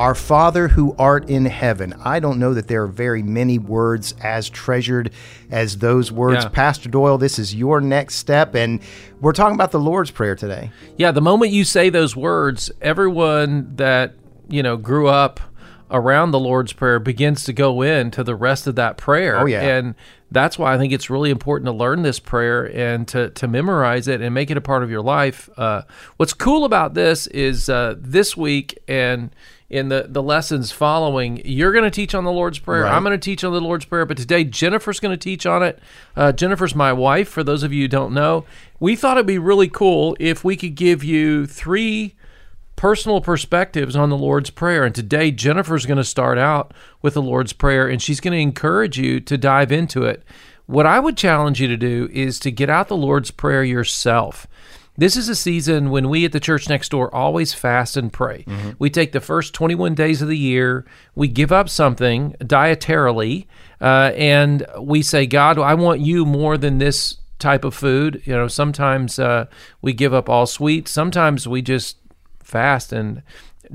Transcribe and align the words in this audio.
Our 0.00 0.14
Father 0.14 0.68
who 0.68 0.96
art 0.98 1.28
in 1.28 1.44
heaven. 1.44 1.92
I 2.02 2.20
don't 2.20 2.38
know 2.38 2.54
that 2.54 2.68
there 2.68 2.82
are 2.84 2.86
very 2.86 3.22
many 3.22 3.58
words 3.58 4.14
as 4.22 4.48
treasured 4.48 5.10
as 5.50 5.76
those 5.76 6.10
words. 6.10 6.44
Yeah. 6.44 6.48
Pastor 6.48 6.88
Doyle, 6.88 7.18
this 7.18 7.38
is 7.38 7.54
your 7.54 7.82
next 7.82 8.14
step, 8.14 8.54
and 8.54 8.80
we're 9.20 9.34
talking 9.34 9.54
about 9.54 9.72
the 9.72 9.78
Lord's 9.78 10.10
Prayer 10.10 10.34
today. 10.34 10.70
Yeah, 10.96 11.10
the 11.10 11.20
moment 11.20 11.52
you 11.52 11.64
say 11.64 11.90
those 11.90 12.16
words, 12.16 12.70
everyone 12.80 13.76
that, 13.76 14.14
you 14.48 14.62
know, 14.62 14.78
grew 14.78 15.06
up 15.06 15.38
around 15.90 16.30
the 16.30 16.40
Lord's 16.40 16.72
Prayer 16.72 16.98
begins 16.98 17.44
to 17.44 17.52
go 17.52 17.82
into 17.82 18.24
the 18.24 18.34
rest 18.34 18.66
of 18.66 18.76
that 18.76 18.96
prayer. 18.96 19.38
Oh, 19.38 19.44
yeah. 19.44 19.60
And 19.60 19.94
that's 20.30 20.58
why 20.58 20.74
I 20.74 20.78
think 20.78 20.92
it's 20.92 21.10
really 21.10 21.30
important 21.30 21.66
to 21.66 21.72
learn 21.72 22.02
this 22.02 22.20
prayer 22.20 22.64
and 22.64 23.06
to, 23.08 23.30
to 23.30 23.48
memorize 23.48 24.08
it 24.08 24.20
and 24.20 24.34
make 24.34 24.50
it 24.50 24.56
a 24.56 24.60
part 24.60 24.82
of 24.82 24.90
your 24.90 25.02
life. 25.02 25.48
Uh, 25.56 25.82
what's 26.16 26.32
cool 26.32 26.64
about 26.64 26.94
this 26.94 27.26
is 27.28 27.68
uh, 27.68 27.94
this 27.98 28.36
week 28.36 28.78
and 28.86 29.34
in 29.68 29.88
the, 29.88 30.06
the 30.08 30.22
lessons 30.22 30.72
following, 30.72 31.40
you're 31.44 31.72
going 31.72 31.84
to 31.84 31.90
teach 31.90 32.12
on 32.12 32.24
the 32.24 32.32
Lord's 32.32 32.58
Prayer. 32.58 32.82
Right. 32.82 32.92
I'm 32.92 33.04
going 33.04 33.18
to 33.18 33.24
teach 33.24 33.44
on 33.44 33.52
the 33.52 33.60
Lord's 33.60 33.84
Prayer, 33.84 34.04
but 34.04 34.16
today 34.16 34.42
Jennifer's 34.42 34.98
going 34.98 35.16
to 35.16 35.22
teach 35.22 35.46
on 35.46 35.62
it. 35.62 35.78
Uh, 36.16 36.32
Jennifer's 36.32 36.74
my 36.74 36.92
wife, 36.92 37.28
for 37.28 37.44
those 37.44 37.62
of 37.62 37.72
you 37.72 37.84
who 37.84 37.88
don't 37.88 38.12
know. 38.12 38.44
We 38.80 38.96
thought 38.96 39.16
it'd 39.16 39.26
be 39.26 39.38
really 39.38 39.68
cool 39.68 40.16
if 40.18 40.42
we 40.42 40.56
could 40.56 40.74
give 40.74 41.04
you 41.04 41.46
three 41.46 42.16
personal 42.80 43.20
perspectives 43.20 43.94
on 43.94 44.08
the 44.08 44.16
Lord's 44.16 44.48
Prayer. 44.48 44.84
And 44.84 44.94
today, 44.94 45.30
Jennifer's 45.30 45.84
going 45.84 45.98
to 45.98 46.02
start 46.02 46.38
out 46.38 46.72
with 47.02 47.12
the 47.12 47.20
Lord's 47.20 47.52
Prayer 47.52 47.86
and 47.86 48.00
she's 48.00 48.20
going 48.20 48.32
to 48.32 48.40
encourage 48.40 48.98
you 48.98 49.20
to 49.20 49.36
dive 49.36 49.70
into 49.70 50.04
it. 50.04 50.24
What 50.64 50.86
I 50.86 50.98
would 50.98 51.18
challenge 51.18 51.60
you 51.60 51.68
to 51.68 51.76
do 51.76 52.08
is 52.10 52.38
to 52.38 52.50
get 52.50 52.70
out 52.70 52.88
the 52.88 52.96
Lord's 52.96 53.30
Prayer 53.30 53.62
yourself. 53.62 54.46
This 54.96 55.14
is 55.14 55.28
a 55.28 55.34
season 55.34 55.90
when 55.90 56.08
we 56.08 56.24
at 56.24 56.32
the 56.32 56.40
church 56.40 56.70
next 56.70 56.88
door 56.88 57.14
always 57.14 57.52
fast 57.52 57.98
and 57.98 58.10
pray. 58.10 58.46
We 58.78 58.88
take 58.88 59.12
the 59.12 59.20
first 59.20 59.52
21 59.52 59.94
days 59.94 60.22
of 60.22 60.28
the 60.28 60.38
year, 60.38 60.86
we 61.14 61.28
give 61.28 61.52
up 61.52 61.68
something 61.68 62.34
dietarily, 62.40 63.46
uh, 63.82 64.12
and 64.16 64.66
we 64.80 65.02
say, 65.02 65.26
God, 65.26 65.58
I 65.58 65.74
want 65.74 66.00
you 66.00 66.24
more 66.24 66.56
than 66.56 66.78
this 66.78 67.18
type 67.38 67.64
of 67.64 67.74
food. 67.74 68.22
You 68.24 68.32
know, 68.32 68.48
sometimes 68.48 69.18
uh, 69.18 69.48
we 69.82 69.92
give 69.92 70.14
up 70.14 70.30
all 70.30 70.46
sweets. 70.46 70.90
sometimes 70.90 71.46
we 71.46 71.60
just 71.60 71.99
fast 72.50 72.92
and 72.92 73.22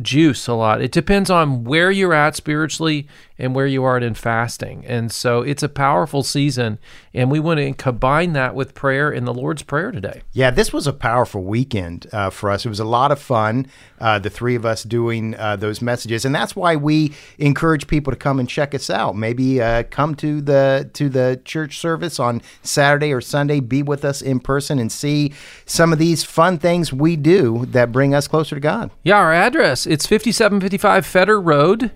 juice 0.02 0.48
a 0.48 0.54
lot. 0.54 0.82
It 0.82 0.92
depends 0.92 1.30
on 1.30 1.64
where 1.64 1.90
you're 1.90 2.14
at 2.14 2.36
spiritually 2.36 3.08
and 3.38 3.56
where 3.56 3.68
you 3.68 3.84
are 3.84 3.98
in 3.98 4.14
fasting. 4.14 4.86
And 4.86 5.12
so 5.12 5.42
it's 5.42 5.64
a 5.64 5.70
powerful 5.70 6.24
season, 6.24 6.80
and 7.14 7.30
we 7.30 7.40
want 7.40 7.60
to 7.60 7.74
combine 7.74 8.34
that 8.34 8.56
with 8.56 8.74
prayer 8.74 9.12
in 9.12 9.26
the 9.26 9.34
Lord's 9.34 9.64
Prayer 9.64 9.92
today. 9.92 10.22
Yeah, 10.34 10.52
this 10.52 10.72
was 10.72 10.88
a 10.88 10.94
powerful 10.94 11.44
weekend 11.44 12.08
uh, 12.12 12.30
for 12.30 12.50
us. 12.50 12.66
It 12.66 12.70
was 12.70 12.80
a 12.80 12.86
lot 12.86 13.12
of 13.12 13.20
fun, 13.20 13.68
uh, 14.00 14.20
the 14.20 14.30
three 14.30 14.56
of 14.56 14.66
us 14.66 14.84
doing 14.84 15.36
uh, 15.36 15.56
those 15.56 15.82
messages, 15.82 16.26
and 16.26 16.34
that's 16.34 16.56
why 16.56 16.76
we 16.76 17.14
encourage 17.38 17.88
people 17.88 18.12
to 18.12 18.18
come 18.18 18.40
and 18.40 18.48
check 18.48 18.74
us 18.74 18.90
out. 18.90 19.16
Maybe 19.16 19.62
uh, 19.62 19.84
come 19.84 20.16
to 20.16 20.42
the 20.42 20.90
to 20.94 21.10
the 21.10 21.42
church 21.44 21.80
service 21.80 22.20
on 22.20 22.42
Saturday 22.64 23.12
or 23.12 23.22
Sunday, 23.22 23.60
be 23.60 23.84
with 23.84 24.06
us 24.06 24.22
in 24.22 24.40
person, 24.40 24.80
and 24.80 24.92
see 24.92 25.34
some 25.66 25.92
of 25.92 26.00
these 26.00 26.24
fun 26.24 26.58
things 26.58 26.94
we 26.94 27.16
do 27.16 27.66
that 27.68 27.92
bring 27.92 28.14
us 28.14 28.28
closer 28.28 28.56
to 28.56 28.62
God. 28.62 28.92
Yeah, 29.04 29.18
our 29.18 29.34
address, 29.34 29.86
it's 29.86 30.06
5755 30.06 31.06
Feder 31.06 31.42
Road, 31.42 31.92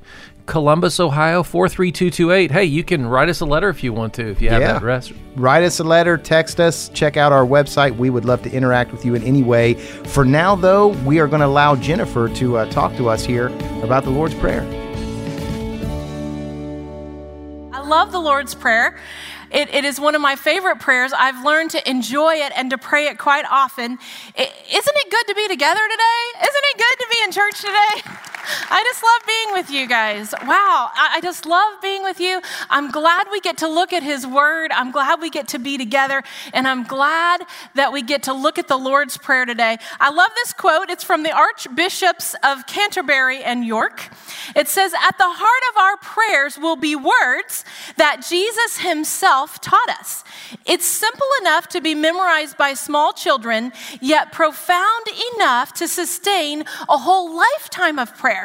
Columbus, 0.50 1.00
Ohio 1.00 1.44
43228. 1.44 2.50
Hey, 2.50 2.66
you 2.66 2.84
can 2.84 3.06
write 3.06 3.30
us 3.30 3.40
a 3.40 3.46
letter 3.46 3.70
if 3.70 3.84
you 3.84 3.94
want 3.94 4.16
to, 4.16 4.32
if 4.32 4.42
you 4.42 4.50
have 4.50 4.62
Yeah. 4.62 4.68
that 4.70 4.78
address. 4.78 5.14
Write 5.36 5.64
us 5.64 5.80
a 5.80 5.84
letter, 5.84 6.18
text 6.18 6.60
us, 6.60 6.90
check 6.90 7.18
out 7.18 7.32
our 7.32 7.46
website. 7.46 7.96
We 7.96 8.10
would 8.10 8.26
love 8.26 8.42
to 8.42 8.52
interact 8.52 8.92
with 8.92 9.06
you 9.06 9.14
in 9.14 9.22
any 9.22 9.44
way. 9.44 9.76
For 9.76 10.26
now, 10.26 10.56
though, 10.56 10.88
we 11.06 11.20
are 11.20 11.28
going 11.28 11.42
to 11.42 11.46
allow 11.46 11.76
Jennifer 11.76 12.28
to 12.30 12.58
uh, 12.58 12.66
talk 12.72 12.98
to 12.98 13.10
us 13.10 13.24
here 13.24 13.50
about 13.84 14.04
the 14.04 14.10
Lord's 14.10 14.34
Prayer. 14.34 14.64
I 17.72 17.81
love 17.81 18.12
the 18.12 18.20
Lord's 18.20 18.56
Prayer. 18.56 18.98
It, 19.52 19.72
it 19.72 19.86
is 19.86 20.00
one 20.00 20.16
of 20.16 20.22
my 20.22 20.36
favorite 20.36 20.80
prayers. 20.80 21.14
I've 21.14 21.46
learned 21.46 21.72
to 21.72 21.90
enjoy 21.90 22.34
it 22.36 22.54
and 22.56 22.72
to 22.72 22.78
pray 22.80 23.06
it 23.06 23.20
quite 23.20 23.46
often. 23.50 23.94
is 23.94 24.48
isn't 24.74 24.98
it 24.98 25.12
good 25.12 25.28
to 25.28 25.36
be 25.36 25.48
together 25.48 25.81
today? 25.92 26.42
Isn't 26.42 26.66
it 26.74 26.78
good 26.78 27.00
to 27.00 27.08
be 27.12 27.24
in 27.24 27.31
church 27.31 27.62
today? 27.62 28.20
I 28.70 28.84
just 28.84 29.04
love 29.04 29.28
being 29.28 29.54
with 29.54 29.70
you 29.70 29.88
guys. 29.88 30.34
Wow, 30.46 30.90
I, 30.94 31.20
just 31.22 31.46
love 31.46 31.82
being 31.82 32.04
with 32.04 32.20
you. 32.20 32.42
I'm 32.70 32.92
glad 32.92 33.28
we 33.32 33.42
get 33.42 33.58
to 33.60 33.68
look 33.68 33.94
at 33.94 34.04
His 34.04 34.26
Word. 34.26 34.72
I'm 34.72 34.92
glad 34.92 35.22
we 35.22 35.30
get 35.30 35.50
to 35.50 35.60
be 35.60 35.78
together. 35.78 36.24
And 36.54 36.68
I'm 36.68 36.84
glad 36.84 37.42
that 37.76 37.92
we 37.92 38.02
get 38.02 38.24
to 38.24 38.34
look 38.34 38.58
at 38.58 38.68
the 38.68 38.78
Lord's 38.78 39.18
Prayer 39.18 39.46
today. 39.46 39.78
I 40.00 40.12
love 40.12 40.32
this 40.36 40.54
quote. 40.54 40.90
It's 40.90 41.04
from 41.04 41.24
the 41.24 41.32
Archbishops 41.32 42.36
of 42.44 42.66
Canterbury 42.68 43.44
and 43.44 43.66
York. 43.66 44.10
It 44.56 44.68
says, 44.68 44.94
At 44.94 45.18
the 45.18 45.26
heart 45.28 45.64
of 45.72 45.78
our 45.78 45.98
prayers 45.98 46.58
will 46.58 46.76
be 46.76 46.96
words 46.96 47.66
that 47.98 48.26
Jesus 48.28 48.80
Himself 48.80 49.62
taught 49.62 49.90
us. 50.00 50.24
It's 50.66 50.86
simple 50.86 51.28
enough 51.42 51.68
to 51.70 51.81
be 51.81 51.96
memorized 51.96 52.58
by 52.58 52.74
small 52.74 53.14
children, 53.14 53.72
yet 54.02 54.31
profound 54.31 55.06
enough 55.36 55.74
to 55.74 55.88
sustain 55.88 56.64
a 56.88 56.98
whole 56.98 57.36
lifetime 57.36 58.00
of 58.00 58.16
prayer. 58.16 58.38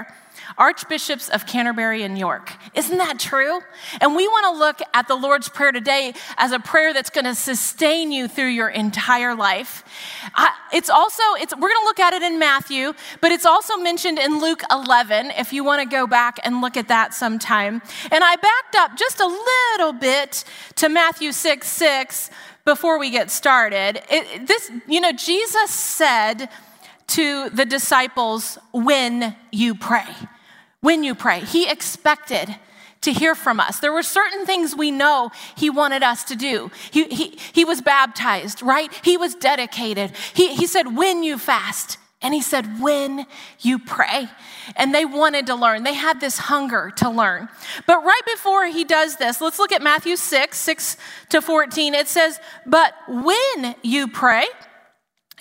Archbishops 0.58 1.28
of 1.28 1.46
Canterbury 1.46 2.02
and 2.02 2.18
York. 2.18 2.52
Isn't 2.74 2.98
that 2.98 3.18
true? 3.18 3.60
And 4.00 4.14
we 4.14 4.26
want 4.28 4.54
to 4.54 4.58
look 4.58 4.80
at 4.92 5.08
the 5.08 5.14
Lord's 5.14 5.48
Prayer 5.48 5.72
today 5.72 6.14
as 6.36 6.52
a 6.52 6.58
prayer 6.58 6.92
that's 6.92 7.10
going 7.10 7.24
to 7.24 7.34
sustain 7.34 8.12
you 8.12 8.28
through 8.28 8.48
your 8.48 8.68
entire 8.68 9.34
life. 9.34 9.84
I, 10.34 10.50
it's 10.72 10.90
also, 10.90 11.22
it's, 11.38 11.54
we're 11.54 11.68
going 11.68 11.80
to 11.80 11.84
look 11.84 12.00
at 12.00 12.12
it 12.12 12.22
in 12.22 12.38
Matthew, 12.38 12.92
but 13.20 13.32
it's 13.32 13.46
also 13.46 13.76
mentioned 13.76 14.18
in 14.18 14.40
Luke 14.40 14.62
11 14.70 15.32
if 15.32 15.52
you 15.52 15.64
want 15.64 15.82
to 15.82 15.88
go 15.88 16.06
back 16.06 16.38
and 16.44 16.60
look 16.60 16.76
at 16.76 16.88
that 16.88 17.14
sometime. 17.14 17.82
And 18.10 18.24
I 18.24 18.36
backed 18.36 18.76
up 18.76 18.96
just 18.96 19.20
a 19.20 19.26
little 19.26 19.92
bit 19.92 20.44
to 20.76 20.88
Matthew 20.88 21.32
6 21.32 21.66
6 21.66 22.30
before 22.64 22.98
we 22.98 23.10
get 23.10 23.30
started. 23.30 24.02
It, 24.08 24.46
this, 24.46 24.70
you 24.88 25.00
know, 25.00 25.12
Jesus 25.12 25.70
said, 25.70 26.48
to 27.08 27.50
the 27.50 27.64
disciples 27.64 28.58
when 28.72 29.36
you 29.52 29.74
pray. 29.74 30.06
When 30.80 31.04
you 31.04 31.14
pray. 31.14 31.40
He 31.40 31.68
expected 31.68 32.54
to 33.04 33.12
hear 33.12 33.34
from 33.34 33.60
us. 33.60 33.80
There 33.80 33.92
were 33.92 34.02
certain 34.02 34.46
things 34.46 34.74
we 34.74 34.90
know 34.90 35.30
he 35.56 35.70
wanted 35.70 36.02
us 36.02 36.24
to 36.24 36.36
do. 36.36 36.70
He, 36.90 37.04
he, 37.04 37.38
he 37.52 37.64
was 37.64 37.80
baptized, 37.80 38.62
right? 38.62 38.92
He 39.02 39.16
was 39.16 39.34
dedicated. 39.34 40.12
He, 40.32 40.54
he 40.54 40.66
said, 40.66 40.96
when 40.96 41.22
you 41.22 41.38
fast. 41.38 41.98
And 42.22 42.32
he 42.32 42.40
said, 42.40 42.80
when 42.80 43.26
you 43.60 43.78
pray. 43.78 44.28
And 44.76 44.94
they 44.94 45.04
wanted 45.04 45.46
to 45.48 45.54
learn. 45.54 45.82
They 45.82 45.92
had 45.92 46.20
this 46.20 46.38
hunger 46.38 46.90
to 46.96 47.10
learn. 47.10 47.50
But 47.86 48.02
right 48.02 48.22
before 48.24 48.66
he 48.66 48.84
does 48.84 49.16
this, 49.16 49.42
let's 49.42 49.58
look 49.58 49.72
at 49.72 49.82
Matthew 49.82 50.16
6, 50.16 50.58
6 50.58 50.96
to 51.28 51.42
14. 51.42 51.94
It 51.94 52.08
says, 52.08 52.40
But 52.64 52.94
when 53.06 53.76
you 53.82 54.08
pray, 54.08 54.46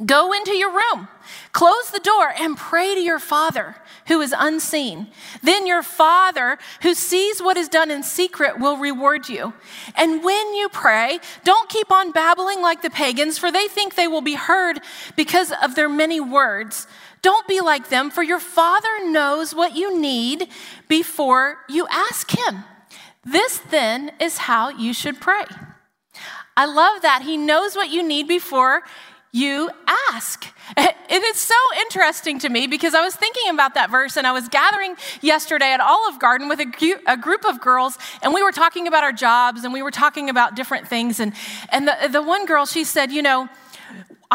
Go 0.04 0.34
into 0.34 0.54
your 0.54 0.72
room, 0.72 1.08
close 1.52 1.92
the 1.92 2.00
door, 2.00 2.34
and 2.40 2.58
pray 2.58 2.96
to 2.96 3.00
your 3.00 3.20
Father 3.20 3.76
who 4.08 4.22
is 4.22 4.34
unseen. 4.36 5.08
Then 5.44 5.68
your 5.68 5.84
Father 5.84 6.58
who 6.82 6.96
sees 6.96 7.44
what 7.44 7.58
is 7.58 7.70
done 7.70 7.92
in 7.92 8.02
secret 8.02 8.60
will 8.60 8.78
reward 8.78 9.30
you. 9.30 9.54
And 9.96 10.24
when 10.24 10.56
you 10.56 10.68
pray, 10.70 11.20
don't 11.44 11.70
keep 11.70 11.92
on 11.92 12.12
babbling 12.12 12.60
like 12.60 12.82
the 12.82 12.90
pagans, 12.90 13.38
for 13.38 13.52
they 13.52 13.68
think 13.68 13.94
they 13.94 14.08
will 14.08 14.22
be 14.22 14.34
heard 14.34 14.80
because 15.16 15.54
of 15.62 15.76
their 15.76 15.90
many 15.90 16.20
words. 16.20 16.88
Don't 17.22 17.48
be 17.48 17.62
like 17.62 17.90
them, 17.90 18.10
for 18.10 18.24
your 18.24 18.40
Father 18.40 19.06
knows 19.06 19.54
what 19.54 19.76
you 19.76 19.98
need 20.00 20.48
before 20.88 21.60
you 21.70 21.86
ask 21.92 22.32
Him. 22.32 22.64
This 23.24 23.60
then 23.70 24.12
is 24.20 24.40
how 24.40 24.70
you 24.70 24.92
should 24.92 25.22
pray. 25.22 25.46
I 26.58 26.66
love 26.66 27.04
that. 27.04 27.22
He 27.24 27.38
knows 27.38 27.76
what 27.76 27.90
you 27.90 28.04
need 28.04 28.28
before 28.28 28.84
you 29.34 29.70
ask. 30.14 30.46
And 30.78 30.90
It 31.10 31.22
is 31.22 31.38
so 31.38 31.56
interesting 31.82 32.40
to 32.40 32.50
me 32.50 32.68
because 32.68 32.96
I 32.96 33.02
was 33.02 33.16
thinking 33.16 33.50
about 33.54 33.74
that 33.76 33.92
verse 33.92 34.16
and 34.16 34.26
I 34.26 34.32
was 34.32 34.48
gathering 34.48 34.96
yesterday 35.22 35.72
at 35.74 35.82
Olive 35.82 36.18
Garden 36.18 36.48
with 36.48 36.60
a, 36.62 37.00
a 37.06 37.18
group 37.18 37.46
of 37.46 37.60
girls 37.60 37.98
and 38.24 38.34
we 38.34 38.42
were 38.42 38.54
talking 38.54 38.88
about 38.88 39.04
our 39.04 39.12
jobs 39.12 39.66
and 39.66 39.74
we 39.74 39.84
were 39.84 39.92
talking 39.92 40.30
about 40.30 40.56
different 40.56 40.88
things. 40.88 41.20
And, 41.20 41.34
and 41.70 41.88
the, 41.88 42.10
the 42.10 42.22
one 42.22 42.46
girl, 42.46 42.66
she 42.66 42.86
said, 42.86 43.12
You 43.12 43.22
know, 43.22 43.50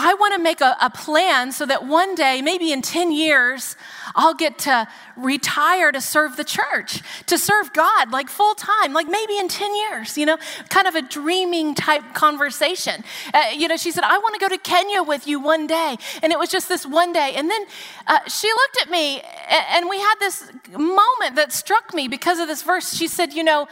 I 0.00 0.14
want 0.14 0.32
to 0.34 0.40
make 0.40 0.60
a, 0.60 0.76
a, 0.80 0.90
plan 0.90 1.50
so 1.50 1.66
that 1.66 1.84
one 1.84 2.14
day, 2.14 2.40
maybe 2.40 2.70
in 2.70 2.82
10 2.82 3.10
years, 3.10 3.74
I'll 4.14 4.34
get 4.34 4.56
to 4.60 4.86
retire 5.16 5.90
to 5.90 6.00
serve 6.00 6.36
the 6.36 6.44
church, 6.44 7.02
to 7.26 7.36
serve 7.36 7.72
God 7.72 8.12
like 8.12 8.28
full 8.28 8.54
time, 8.54 8.92
like 8.92 9.08
maybe 9.08 9.36
in 9.38 9.48
10 9.48 9.74
years, 9.74 10.16
you 10.16 10.24
know, 10.24 10.38
kind 10.68 10.86
of 10.86 10.94
a 10.94 11.02
dreaming 11.02 11.74
type 11.74 12.14
conversation. 12.14 13.02
Uh, 13.34 13.46
you 13.52 13.66
know, 13.66 13.76
she 13.76 13.90
said, 13.90 14.04
I 14.04 14.18
want 14.18 14.34
to 14.34 14.40
go 14.40 14.48
to 14.48 14.58
Kenya 14.58 15.02
with 15.02 15.26
you 15.26 15.40
one 15.40 15.66
day. 15.66 15.96
And 16.22 16.32
it 16.32 16.38
was 16.38 16.48
just 16.48 16.68
this 16.68 16.86
one 16.86 17.12
day. 17.12 17.32
And 17.34 17.50
then 17.50 17.66
uh, 18.06 18.20
she 18.28 18.46
looked 18.46 18.82
at 18.82 18.90
me 18.90 19.20
and 19.50 19.88
we 19.88 19.98
had 19.98 20.14
this 20.20 20.48
moment 20.70 21.34
that 21.34 21.52
struck 21.52 21.92
me 21.92 22.06
because 22.06 22.38
of 22.38 22.46
this 22.46 22.62
verse. 22.62 22.94
She 22.94 23.08
said, 23.08 23.32
You 23.32 23.42
know, 23.42 23.66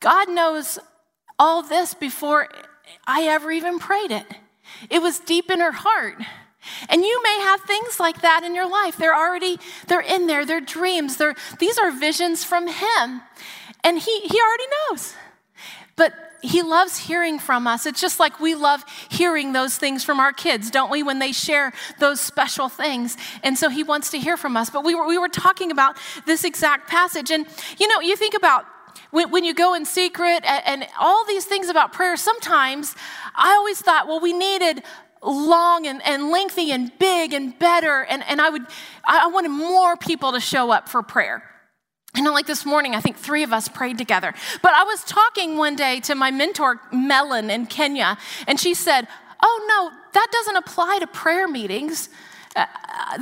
God 0.00 0.28
knows 0.28 0.80
all 1.38 1.62
this 1.62 1.94
before 1.94 2.48
I 3.06 3.28
ever 3.28 3.52
even 3.52 3.78
prayed 3.78 4.10
it. 4.10 4.26
It 4.88 5.02
was 5.02 5.18
deep 5.18 5.50
in 5.50 5.60
her 5.60 5.72
heart. 5.72 6.16
And 6.88 7.02
you 7.02 7.22
may 7.22 7.40
have 7.40 7.60
things 7.62 7.98
like 7.98 8.20
that 8.22 8.44
in 8.44 8.54
your 8.54 8.68
life. 8.68 8.96
They're 8.96 9.16
already, 9.16 9.58
they're 9.86 10.00
in 10.00 10.26
there, 10.26 10.44
they're 10.44 10.60
dreams, 10.60 11.16
they're, 11.16 11.34
these 11.58 11.78
are 11.78 11.90
visions 11.90 12.44
from 12.44 12.66
Him. 12.66 13.22
And 13.82 13.98
He, 13.98 14.20
he 14.20 14.38
already 14.40 14.66
knows. 14.90 15.14
But 15.96 16.12
He 16.42 16.62
loves 16.62 16.98
hearing 16.98 17.38
from 17.38 17.66
us. 17.66 17.86
It's 17.86 18.00
just 18.00 18.20
like 18.20 18.40
we 18.40 18.54
love 18.54 18.84
hearing 19.10 19.52
those 19.52 19.78
things 19.78 20.04
from 20.04 20.20
our 20.20 20.32
kids, 20.32 20.70
don't 20.70 20.90
we, 20.90 21.02
when 21.02 21.18
they 21.18 21.32
share 21.32 21.72
those 21.98 22.20
special 22.20 22.68
things. 22.68 23.16
And 23.42 23.56
so 23.56 23.70
He 23.70 23.82
wants 23.82 24.10
to 24.10 24.18
hear 24.18 24.36
from 24.36 24.56
us. 24.56 24.68
But 24.68 24.84
we 24.84 24.94
were, 24.94 25.06
we 25.06 25.16
were 25.16 25.28
talking 25.28 25.70
about 25.70 25.96
this 26.26 26.44
exact 26.44 26.90
passage. 26.90 27.30
And, 27.30 27.46
you 27.78 27.88
know, 27.88 28.00
you 28.00 28.16
think 28.16 28.34
about 28.34 28.66
when, 29.10 29.30
when 29.30 29.44
you 29.44 29.54
go 29.54 29.74
in 29.74 29.84
secret 29.84 30.44
and, 30.44 30.82
and 30.82 30.86
all 30.98 31.24
these 31.26 31.44
things 31.44 31.68
about 31.68 31.92
prayer, 31.92 32.16
sometimes 32.16 32.94
I 33.34 33.52
always 33.52 33.80
thought, 33.80 34.06
well, 34.06 34.20
we 34.20 34.32
needed 34.32 34.82
long 35.22 35.86
and, 35.86 36.00
and 36.04 36.30
lengthy 36.30 36.72
and 36.72 36.90
big 36.98 37.32
and 37.32 37.58
better. 37.58 38.04
And, 38.04 38.22
and 38.26 38.40
I 38.40 38.50
would, 38.50 38.62
I 39.04 39.26
wanted 39.28 39.50
more 39.50 39.96
people 39.96 40.32
to 40.32 40.40
show 40.40 40.70
up 40.70 40.88
for 40.88 41.02
prayer. 41.02 41.42
Know, 42.16 42.32
like 42.32 42.46
this 42.46 42.66
morning, 42.66 42.94
I 42.94 43.00
think 43.00 43.16
three 43.16 43.44
of 43.44 43.52
us 43.52 43.68
prayed 43.68 43.96
together. 43.96 44.34
But 44.62 44.74
I 44.74 44.82
was 44.82 45.04
talking 45.04 45.56
one 45.56 45.76
day 45.76 46.00
to 46.00 46.14
my 46.14 46.30
mentor, 46.30 46.80
Melon, 46.92 47.50
in 47.50 47.66
Kenya, 47.66 48.18
and 48.48 48.58
she 48.58 48.74
said, 48.74 49.06
Oh, 49.42 49.66
no, 49.68 49.90
that 50.12 50.26
doesn't 50.32 50.56
apply 50.56 50.98
to 50.98 51.06
prayer 51.06 51.48
meetings. 51.48 52.10
Uh, 52.54 52.66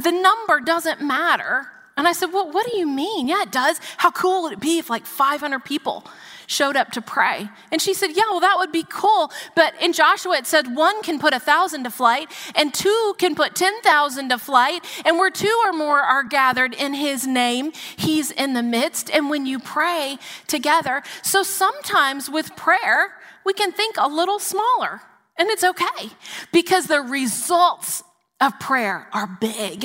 the 0.02 0.10
number 0.10 0.58
doesn't 0.60 1.00
matter. 1.00 1.68
And 1.98 2.06
I 2.06 2.12
said, 2.12 2.32
Well, 2.32 2.50
what 2.50 2.70
do 2.70 2.78
you 2.78 2.86
mean? 2.86 3.26
Yeah, 3.26 3.42
it 3.42 3.50
does. 3.50 3.80
How 3.96 4.12
cool 4.12 4.44
would 4.44 4.52
it 4.52 4.60
be 4.60 4.78
if 4.78 4.88
like 4.88 5.04
500 5.04 5.64
people 5.64 6.04
showed 6.46 6.76
up 6.76 6.92
to 6.92 7.02
pray? 7.02 7.50
And 7.72 7.82
she 7.82 7.92
said, 7.92 8.10
Yeah, 8.14 8.22
well, 8.30 8.38
that 8.38 8.54
would 8.56 8.70
be 8.70 8.84
cool. 8.88 9.32
But 9.56 9.74
in 9.82 9.92
Joshua, 9.92 10.36
it 10.38 10.46
said 10.46 10.76
one 10.76 11.02
can 11.02 11.18
put 11.18 11.34
a 11.34 11.40
thousand 11.40 11.82
to 11.84 11.90
flight, 11.90 12.30
and 12.54 12.72
two 12.72 13.14
can 13.18 13.34
put 13.34 13.56
10,000 13.56 14.28
to 14.28 14.38
flight. 14.38 14.84
And 15.04 15.18
where 15.18 15.30
two 15.30 15.54
or 15.66 15.72
more 15.72 15.98
are 15.98 16.22
gathered 16.22 16.72
in 16.72 16.94
his 16.94 17.26
name, 17.26 17.72
he's 17.96 18.30
in 18.30 18.54
the 18.54 18.62
midst. 18.62 19.10
And 19.10 19.28
when 19.28 19.44
you 19.44 19.58
pray 19.58 20.18
together, 20.46 21.02
so 21.22 21.42
sometimes 21.42 22.30
with 22.30 22.54
prayer, 22.54 23.12
we 23.44 23.52
can 23.52 23.72
think 23.72 23.96
a 23.98 24.06
little 24.06 24.38
smaller. 24.38 25.00
And 25.36 25.48
it's 25.50 25.64
okay 25.64 26.10
because 26.52 26.86
the 26.86 27.00
results 27.00 28.04
of 28.40 28.58
prayer 28.60 29.08
are 29.12 29.26
big. 29.40 29.84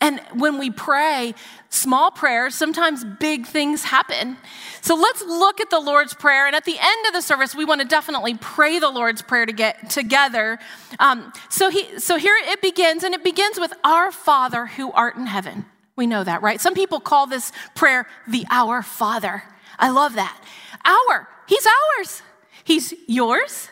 And 0.00 0.20
when 0.34 0.58
we 0.58 0.70
pray 0.70 1.34
small 1.70 2.10
prayers, 2.10 2.54
sometimes 2.54 3.04
big 3.04 3.46
things 3.46 3.84
happen. 3.84 4.36
So 4.80 4.94
let's 4.94 5.22
look 5.22 5.60
at 5.60 5.70
the 5.70 5.80
Lord's 5.80 6.14
Prayer. 6.14 6.46
And 6.46 6.54
at 6.54 6.64
the 6.64 6.76
end 6.78 7.06
of 7.06 7.12
the 7.12 7.20
service, 7.20 7.54
we 7.54 7.64
want 7.64 7.80
to 7.80 7.86
definitely 7.86 8.34
pray 8.34 8.78
the 8.78 8.90
Lord's 8.90 9.22
Prayer 9.22 9.46
to 9.46 9.52
get 9.52 9.90
together. 9.90 10.58
Um, 10.98 11.32
so, 11.48 11.70
he, 11.70 11.98
so 11.98 12.16
here 12.16 12.36
it 12.36 12.62
begins, 12.62 13.02
and 13.02 13.14
it 13.14 13.24
begins 13.24 13.58
with 13.58 13.72
Our 13.84 14.10
Father 14.12 14.66
who 14.66 14.92
art 14.92 15.16
in 15.16 15.26
heaven. 15.26 15.64
We 15.96 16.06
know 16.06 16.22
that, 16.24 16.42
right? 16.42 16.60
Some 16.60 16.74
people 16.74 17.00
call 17.00 17.26
this 17.26 17.52
prayer 17.74 18.06
the 18.26 18.46
Our 18.50 18.82
Father. 18.82 19.42
I 19.78 19.90
love 19.90 20.14
that. 20.14 20.40
Our, 20.84 21.28
He's 21.46 21.66
ours. 21.66 22.22
He's 22.64 22.92
yours, 23.06 23.70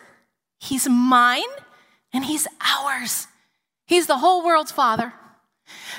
He's 0.59 0.89
mine, 0.89 1.43
and 2.15 2.25
He's 2.25 2.49
ours. 2.61 3.27
He's 3.87 4.07
the 4.07 4.19
whole 4.19 4.45
world's 4.45 4.73
Father. 4.73 5.13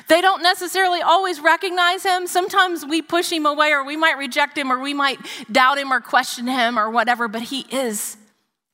They 0.07 0.21
don't 0.21 0.41
necessarily 0.41 1.01
always 1.01 1.39
recognize 1.39 2.03
him. 2.03 2.27
Sometimes 2.27 2.85
we 2.85 3.01
push 3.01 3.31
him 3.31 3.45
away, 3.45 3.71
or 3.71 3.83
we 3.83 3.97
might 3.97 4.17
reject 4.17 4.57
him, 4.57 4.71
or 4.71 4.79
we 4.79 4.93
might 4.93 5.19
doubt 5.51 5.77
him, 5.77 5.91
or 5.91 5.99
question 5.99 6.47
him, 6.47 6.79
or 6.79 6.89
whatever, 6.89 7.27
but 7.27 7.43
he 7.43 7.65
is 7.71 8.17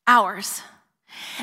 ours. 0.08 0.62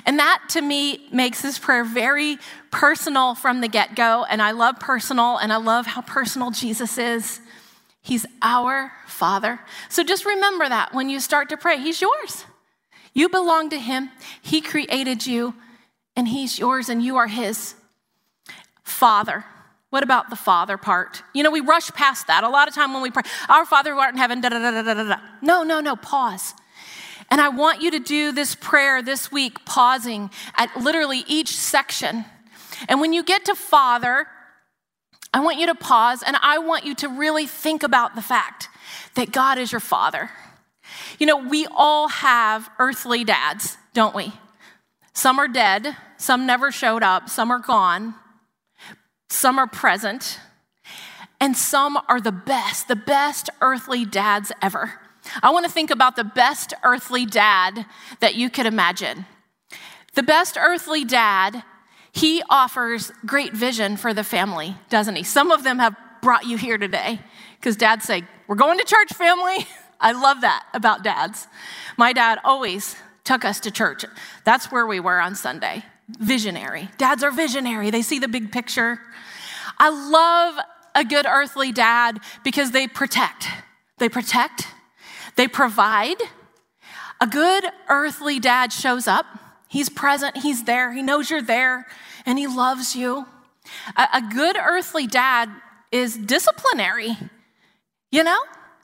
And 0.07 0.19
that 0.19 0.43
to 0.51 0.63
me 0.63 1.09
makes 1.13 1.43
this 1.43 1.59
prayer 1.59 1.85
very 1.85 2.39
personal 2.71 3.35
from 3.35 3.61
the 3.61 3.69
get 3.69 3.95
go. 3.95 4.25
And 4.29 4.43
I 4.43 4.53
love 4.53 4.79
personal, 4.79 5.37
and 5.39 5.53
I 5.53 5.57
love 5.57 5.87
how 5.87 6.03
personal 6.03 6.51
Jesus 6.51 6.99
is. 6.99 7.41
He's 8.03 8.27
our 8.43 8.93
Father. 9.07 9.61
So 9.89 10.03
just 10.03 10.25
remember 10.25 10.69
that 10.69 10.95
when 10.95 11.11
you 11.11 11.21
start 11.21 11.49
to 11.51 11.57
pray, 11.57 11.79
He's 11.79 12.01
yours. 12.01 12.45
You 13.13 13.29
belong 13.29 13.71
to 13.71 13.79
Him, 13.79 14.11
He 14.41 14.61
created 14.61 15.27
you, 15.27 15.55
and 16.17 16.29
He's 16.29 16.59
yours, 16.59 16.89
and 16.89 17.03
you 17.03 17.17
are 17.17 17.27
His. 17.27 17.75
Father. 18.91 19.45
What 19.91 20.05
about 20.05 20.31
the 20.31 20.37
Father 20.37 20.77
part? 20.77 21.23
You 21.35 21.43
know, 21.43 21.51
we 21.51 21.61
rush 21.61 21.91
past 21.91 22.29
that. 22.29 22.45
A 22.45 22.49
lot 22.49 22.69
of 22.69 22.75
time 22.75 22.93
when 22.93 23.03
we 23.03 23.11
pray, 23.11 23.23
Our 23.49 23.67
Father 23.67 23.93
who 23.93 23.99
art 23.99 24.15
in 24.15 24.19
heaven, 24.19 24.41
da 24.41 24.49
da 24.49 24.59
da 24.59 24.83
da 24.83 24.95
da 24.95 25.05
da. 25.05 25.17
No, 25.43 25.63
no, 25.65 25.81
no, 25.81 25.97
pause. 25.97 26.55
And 27.29 27.41
I 27.41 27.49
want 27.49 27.83
you 27.83 27.91
to 27.93 27.99
do 27.99 28.33
this 28.33 28.55
prayer 28.55 29.03
this 29.03 29.33
week, 29.33 29.65
pausing 29.65 30.31
at 30.57 30.77
literally 30.77 31.25
each 31.27 31.57
section. 31.57 32.25
And 32.89 33.01
when 33.01 33.13
you 33.13 33.25
get 33.25 33.45
to 33.47 33.55
Father, 33.55 34.27
I 35.35 35.41
want 35.41 35.59
you 35.59 35.67
to 35.67 35.75
pause 35.75 36.23
and 36.25 36.37
I 36.41 36.59
want 36.59 36.85
you 36.85 36.95
to 36.97 37.09
really 37.09 37.47
think 37.47 37.83
about 37.83 38.15
the 38.15 38.23
fact 38.23 38.69
that 39.15 39.33
God 39.33 39.59
is 39.59 39.73
your 39.73 39.81
Father. 39.81 40.31
You 41.19 41.27
know, 41.27 41.37
we 41.37 41.67
all 41.71 42.09
have 42.09 42.69
earthly 42.79 43.25
dads, 43.25 43.77
don't 43.93 44.15
we? 44.15 44.33
Some 45.13 45.39
are 45.39 45.49
dead, 45.49 45.97
some 46.17 46.47
never 46.47 46.73
showed 46.73 47.03
up, 47.03 47.29
some 47.29 47.51
are 47.51 47.59
gone 47.59 48.15
some 49.33 49.59
are 49.59 49.67
present, 49.67 50.39
and 51.41 51.57
some 51.57 51.99
are 52.09 52.21
the 52.21 52.33
best, 52.33 52.89
the 52.89 52.97
best 52.97 53.49
earthly 53.61 54.05
dads 54.05 54.53
ever. 54.61 55.01
I 55.43 55.51
want 55.51 55.65
to 55.67 55.71
think 55.71 55.91
about 55.91 56.17
the 56.17 56.25
best 56.25 56.75
earthly 56.83 57.27
dad 57.27 57.87
that 58.21 58.35
you 58.35 58.51
could 58.51 58.67
imagine. 58.67 59.27
The 60.15 60.23
best 60.23 60.57
earthly 60.59 61.05
dad, 61.05 61.63
he 62.13 62.43
offers 62.51 63.13
great 63.25 63.53
vision 63.53 63.97
for 63.97 64.13
the 64.13 64.25
family, 64.25 64.77
doesn't 64.89 65.17
he? 65.17 65.23
Some 65.23 65.51
of 65.51 65.63
them 65.63 65.79
have 65.79 65.97
brought 66.21 66.47
you 66.47 66.57
here 66.59 66.79
today 66.79 67.21
because 67.59 67.77
dads 67.77 68.05
say, 68.05 68.25
We're 68.47 68.57
going 68.57 68.79
to 68.79 68.85
church, 68.85 69.13
family. 69.15 69.67
I 70.01 70.13
love 70.13 70.41
that 70.41 70.67
about 70.73 71.05
dads. 71.05 71.47
My 71.97 72.13
dad 72.13 72.39
always 72.43 72.97
took 73.23 73.45
us 73.45 73.61
to 73.61 73.71
church. 73.71 74.05
That's 74.45 74.73
where 74.73 74.87
we 74.87 74.99
were 74.99 75.21
on 75.21 75.35
Sunday. 75.35 75.85
Visionary. 76.19 76.89
Dads 76.99 77.23
are 77.23 77.31
visionary, 77.31 77.91
they 77.91 78.03
see 78.03 78.19
the 78.19 78.29
big 78.29 78.51
picture. 78.51 79.01
I 79.81 79.89
love 79.89 80.63
a 80.95 81.05
good 81.05 81.25
earthly 81.27 81.73
dad 81.73 82.21
because 82.45 82.71
they 82.71 82.87
protect. 82.87 83.49
They 83.99 84.11
protect, 84.11 84.67
they 85.37 85.49
provide. 85.49 86.17
A 87.21 87.27
good 87.27 87.65
earthly 87.89 88.39
dad 88.39 88.73
shows 88.73 89.09
up. 89.09 89.27
He's 89.69 89.89
present, 89.89 90.39
he's 90.39 90.65
there, 90.65 90.93
he 90.93 91.03
knows 91.03 91.31
you're 91.31 91.43
there, 91.43 91.87
and 92.27 92.39
he 92.39 92.47
loves 92.47 92.95
you. 92.95 93.27
A, 93.97 94.09
a 94.15 94.23
good 94.23 94.57
earthly 94.57 95.07
dad 95.07 95.49
is 95.91 96.17
disciplinary, 96.17 97.17
you 98.11 98.23
know? 98.23 98.39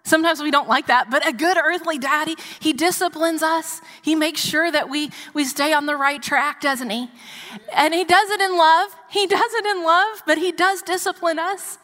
Sometimes 0.04 0.40
we 0.40 0.52
don't 0.52 0.68
like 0.68 0.86
that, 0.86 1.10
but 1.10 1.26
a 1.26 1.32
good 1.32 1.56
earthly 1.56 1.98
daddy, 1.98 2.36
he 2.60 2.72
disciplines 2.72 3.42
us. 3.42 3.80
He 4.02 4.14
makes 4.14 4.40
sure 4.40 4.70
that 4.70 4.88
we, 4.88 5.10
we 5.34 5.44
stay 5.44 5.72
on 5.72 5.86
the 5.86 5.96
right 5.96 6.22
track, 6.22 6.60
doesn't 6.60 6.90
he? 6.90 7.10
And 7.74 7.92
he 7.92 8.04
does 8.04 8.30
it 8.30 8.40
in 8.40 8.56
love. 8.56 8.94
He 9.16 9.26
does 9.26 9.54
it 9.54 9.64
in 9.64 9.82
love, 9.82 10.22
but 10.26 10.36
he 10.36 10.52
does 10.52 10.82
discipline 10.82 11.38
us. 11.38 11.78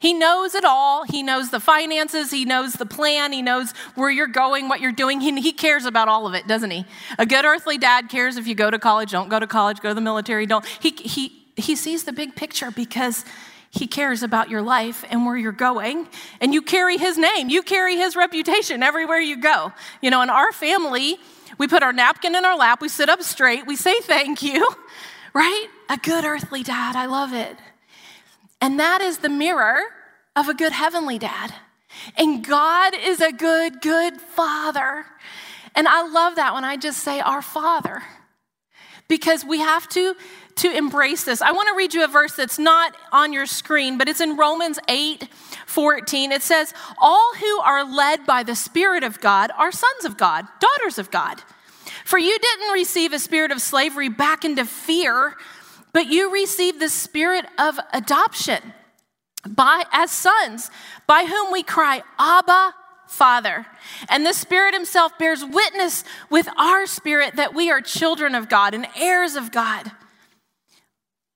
He 0.00 0.14
knows 0.14 0.54
it 0.54 0.64
all. 0.64 1.04
He 1.04 1.22
knows 1.22 1.50
the 1.50 1.60
finances. 1.60 2.30
He 2.30 2.46
knows 2.46 2.74
the 2.74 2.86
plan. 2.86 3.32
He 3.32 3.42
knows 3.42 3.72
where 3.94 4.10
you're 4.10 4.26
going, 4.26 4.68
what 4.68 4.80
you're 4.80 4.92
doing. 4.92 5.20
He, 5.20 5.38
he 5.40 5.52
cares 5.52 5.84
about 5.84 6.08
all 6.08 6.26
of 6.26 6.32
it, 6.32 6.46
doesn't 6.46 6.70
he? 6.70 6.86
A 7.18 7.26
good 7.26 7.44
earthly 7.44 7.76
dad 7.76 8.08
cares 8.08 8.38
if 8.38 8.46
you 8.46 8.54
go 8.54 8.70
to 8.70 8.78
college, 8.78 9.10
don't 9.10 9.28
go 9.28 9.38
to 9.38 9.46
college, 9.46 9.80
go 9.80 9.90
to 9.90 9.94
the 9.94 10.00
military, 10.00 10.46
don't. 10.46 10.64
He, 10.64 10.90
he, 10.92 11.44
he 11.56 11.76
sees 11.76 12.04
the 12.04 12.12
big 12.12 12.36
picture 12.36 12.70
because 12.70 13.24
he 13.70 13.86
cares 13.86 14.22
about 14.22 14.48
your 14.48 14.62
life 14.62 15.04
and 15.10 15.26
where 15.26 15.36
you're 15.36 15.52
going, 15.52 16.08
and 16.40 16.54
you 16.54 16.62
carry 16.62 16.96
His 16.96 17.18
name. 17.18 17.50
You 17.50 17.62
carry 17.62 17.96
His 17.96 18.16
reputation 18.16 18.82
everywhere 18.82 19.20
you 19.20 19.36
go. 19.36 19.72
You 20.00 20.10
know, 20.10 20.22
in 20.22 20.30
our 20.30 20.52
family, 20.52 21.18
we 21.58 21.68
put 21.68 21.82
our 21.82 21.92
napkin 21.92 22.34
in 22.34 22.44
our 22.44 22.56
lap, 22.56 22.80
we 22.80 22.88
sit 22.88 23.08
up 23.08 23.22
straight, 23.22 23.66
we 23.66 23.76
say 23.76 24.00
thank 24.00 24.42
you, 24.42 24.66
right? 25.34 25.66
A 25.88 25.96
good 25.96 26.24
earthly 26.24 26.62
dad. 26.62 26.96
I 26.96 27.06
love 27.06 27.32
it. 27.32 27.56
And 28.60 28.78
that 28.80 29.00
is 29.00 29.18
the 29.18 29.28
mirror 29.28 29.78
of 30.34 30.48
a 30.48 30.54
good 30.54 30.72
heavenly 30.72 31.18
dad. 31.18 31.54
And 32.16 32.44
God 32.44 32.94
is 32.94 33.20
a 33.20 33.32
good, 33.32 33.80
good 33.80 34.20
father. 34.20 35.06
And 35.74 35.88
I 35.88 36.06
love 36.06 36.36
that 36.36 36.54
when 36.54 36.64
I 36.64 36.76
just 36.76 37.02
say, 37.02 37.20
Our 37.20 37.42
Father, 37.42 38.02
because 39.08 39.44
we 39.44 39.60
have 39.60 39.88
to 39.90 40.14
to 40.58 40.76
embrace 40.76 41.22
this. 41.22 41.40
I 41.40 41.52
want 41.52 41.68
to 41.68 41.74
read 41.76 41.94
you 41.94 42.04
a 42.04 42.08
verse 42.08 42.34
that's 42.34 42.58
not 42.58 42.96
on 43.12 43.32
your 43.32 43.46
screen, 43.46 43.96
but 43.96 44.08
it's 44.08 44.20
in 44.20 44.36
Romans 44.36 44.78
8 44.88 45.28
14. 45.66 46.32
It 46.32 46.42
says, 46.42 46.74
All 47.00 47.32
who 47.38 47.60
are 47.60 47.84
led 47.84 48.26
by 48.26 48.42
the 48.42 48.56
Spirit 48.56 49.04
of 49.04 49.20
God 49.20 49.50
are 49.56 49.70
sons 49.70 50.04
of 50.04 50.16
God, 50.16 50.46
daughters 50.60 50.98
of 50.98 51.10
God. 51.10 51.42
For 52.08 52.18
you 52.18 52.38
didn't 52.38 52.72
receive 52.72 53.12
a 53.12 53.18
spirit 53.18 53.52
of 53.52 53.60
slavery 53.60 54.08
back 54.08 54.42
into 54.42 54.64
fear, 54.64 55.34
but 55.92 56.06
you 56.06 56.32
received 56.32 56.80
the 56.80 56.88
spirit 56.88 57.44
of 57.58 57.78
adoption 57.92 58.72
by 59.46 59.84
as 59.92 60.10
sons, 60.10 60.70
by 61.06 61.26
whom 61.26 61.52
we 61.52 61.62
cry, 61.62 62.02
Abba, 62.18 62.72
Father. 63.08 63.66
And 64.08 64.24
the 64.24 64.32
Spirit 64.32 64.72
Himself 64.72 65.18
bears 65.18 65.44
witness 65.44 66.02
with 66.30 66.48
our 66.56 66.86
spirit 66.86 67.36
that 67.36 67.54
we 67.54 67.70
are 67.70 67.82
children 67.82 68.34
of 68.34 68.48
God 68.48 68.72
and 68.72 68.86
heirs 68.96 69.34
of 69.34 69.52
God. 69.52 69.92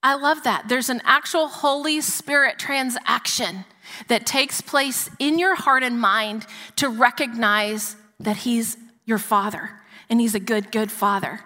I 0.02 0.14
love 0.14 0.42
that. 0.44 0.70
There's 0.70 0.88
an 0.88 1.02
actual 1.04 1.48
Holy 1.48 2.00
Spirit 2.00 2.58
transaction 2.58 3.66
that 4.08 4.24
takes 4.24 4.62
place 4.62 5.10
in 5.18 5.38
your 5.38 5.54
heart 5.54 5.82
and 5.82 6.00
mind 6.00 6.46
to 6.76 6.88
recognize 6.88 7.94
that 8.20 8.38
He's 8.38 8.78
your 9.04 9.18
Father 9.18 9.81
and 10.08 10.20
He's 10.20 10.34
a 10.34 10.40
good, 10.40 10.72
good 10.72 10.90
Father. 10.90 11.40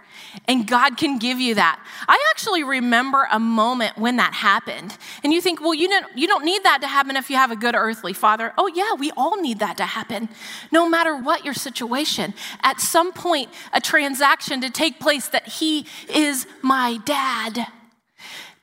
And 0.47 0.67
God 0.67 0.97
can 0.97 1.19
give 1.19 1.41
you 1.41 1.55
that. 1.55 1.83
I 2.07 2.19
actually 2.31 2.63
remember 2.63 3.27
a 3.31 3.39
moment 3.39 3.97
when 3.97 4.17
that 4.17 4.35
happened. 4.35 4.97
And 5.25 5.33
you 5.33 5.41
think, 5.41 5.61
well, 5.61 5.75
you 5.75 5.89
don't, 5.89 6.07
you 6.17 6.27
don't 6.27 6.45
need 6.45 6.63
that 6.65 6.81
to 6.83 6.87
happen 6.87 7.17
if 7.17 7.31
you 7.31 7.37
have 7.37 7.51
a 7.51 7.57
good 7.57 7.75
earthly 7.75 8.13
father. 8.13 8.53
Oh, 8.59 8.67
yeah, 8.67 8.95
we 8.95 9.11
all 9.17 9.41
need 9.41 9.61
that 9.61 9.77
to 9.79 9.85
happen. 9.85 10.29
No 10.71 10.89
matter 10.89 11.17
what 11.17 11.45
your 11.45 11.55
situation, 11.55 12.35
at 12.63 12.81
some 12.81 13.13
point, 13.13 13.51
a 13.73 13.81
transaction 13.81 14.61
to 14.61 14.71
take 14.71 15.01
place 15.01 15.29
that 15.29 15.49
He 15.49 15.87
is 16.09 16.47
my 16.63 16.99
dad 17.05 17.67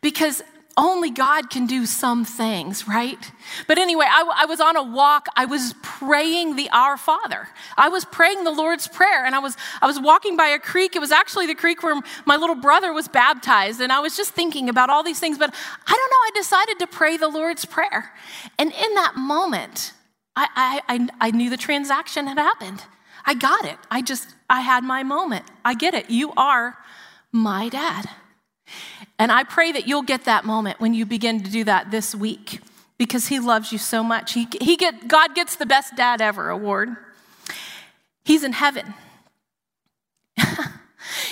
because 0.01 0.43
only 0.75 1.11
God 1.11 1.49
can 1.49 1.67
do 1.67 1.85
some 1.85 2.25
things, 2.25 2.87
right? 2.87 3.31
But 3.67 3.77
anyway, 3.77 4.05
I, 4.09 4.43
I, 4.43 4.45
was 4.45 4.59
on 4.59 4.75
a 4.75 4.83
walk. 4.83 5.27
I 5.35 5.45
was 5.45 5.75
praying 5.83 6.55
the 6.55 6.69
Our 6.71 6.97
Father. 6.97 7.47
I 7.77 7.89
was 7.89 8.05
praying 8.05 8.43
the 8.43 8.51
Lord's 8.51 8.87
Prayer, 8.87 9.23
and 9.25 9.35
I 9.35 9.39
was 9.39 9.55
I 9.81 9.87
was 9.87 9.99
walking 9.99 10.35
by 10.35 10.47
a 10.47 10.59
creek. 10.59 10.95
It 10.95 10.99
was 10.99 11.11
actually 11.11 11.45
the 11.45 11.55
creek 11.55 11.83
where 11.83 12.01
my 12.25 12.37
little 12.37 12.55
brother 12.55 12.91
was 12.91 13.07
baptized, 13.07 13.81
and 13.81 13.91
I 13.91 13.99
was 13.99 14.17
just 14.17 14.31
thinking 14.31 14.67
about 14.67 14.89
all 14.89 15.03
these 15.03 15.19
things. 15.19 15.37
But 15.37 15.53
I 15.53 15.91
don't 15.91 16.09
know. 16.09 16.17
I 16.17 16.31
decided 16.33 16.79
to 16.79 16.87
pray 16.87 17.17
the 17.17 17.29
Lord's 17.29 17.65
Prayer, 17.65 18.11
and 18.57 18.71
in 18.71 18.95
that 18.95 19.15
moment, 19.15 19.93
I 20.35 20.81
I, 20.87 21.09
I 21.21 21.31
knew 21.31 21.49
the 21.49 21.57
transaction 21.57 22.25
had 22.27 22.39
happened. 22.39 22.83
I 23.25 23.35
got 23.35 23.65
it. 23.65 23.77
I 23.91 24.01
just 24.01 24.35
I 24.49 24.61
had 24.61 24.83
my 24.83 25.03
moment. 25.03 25.45
I 25.63 25.75
get 25.75 25.93
it. 25.93 26.09
You 26.09 26.33
are 26.35 26.77
my 27.31 27.69
dad. 27.69 28.09
And 29.19 29.31
I 29.31 29.43
pray 29.43 29.71
that 29.71 29.87
you'll 29.87 30.03
get 30.03 30.25
that 30.25 30.45
moment 30.45 30.79
when 30.79 30.93
you 30.93 31.05
begin 31.05 31.43
to 31.43 31.49
do 31.49 31.63
that 31.65 31.91
this 31.91 32.15
week 32.15 32.59
because 32.97 33.27
he 33.27 33.39
loves 33.39 33.71
you 33.71 33.77
so 33.77 34.03
much. 34.03 34.33
He, 34.33 34.47
he 34.61 34.75
get, 34.75 35.07
God 35.07 35.35
gets 35.35 35.55
the 35.55 35.65
best 35.65 35.95
dad 35.95 36.21
ever 36.21 36.49
award. 36.49 36.95
He's 38.25 38.43
in 38.43 38.53
heaven. 38.53 38.93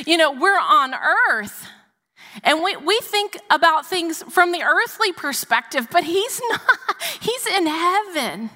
you 0.05 0.17
know, 0.17 0.31
we're 0.31 0.59
on 0.59 0.93
earth. 0.93 1.67
And 2.43 2.63
we, 2.63 2.75
we 2.77 2.99
think 3.01 3.37
about 3.49 3.85
things 3.85 4.23
from 4.23 4.51
the 4.51 4.63
earthly 4.63 5.11
perspective, 5.11 5.87
but 5.91 6.03
he's 6.03 6.41
not. 6.49 6.61
He's 7.19 7.47
in 7.47 7.67
heaven. 7.67 8.49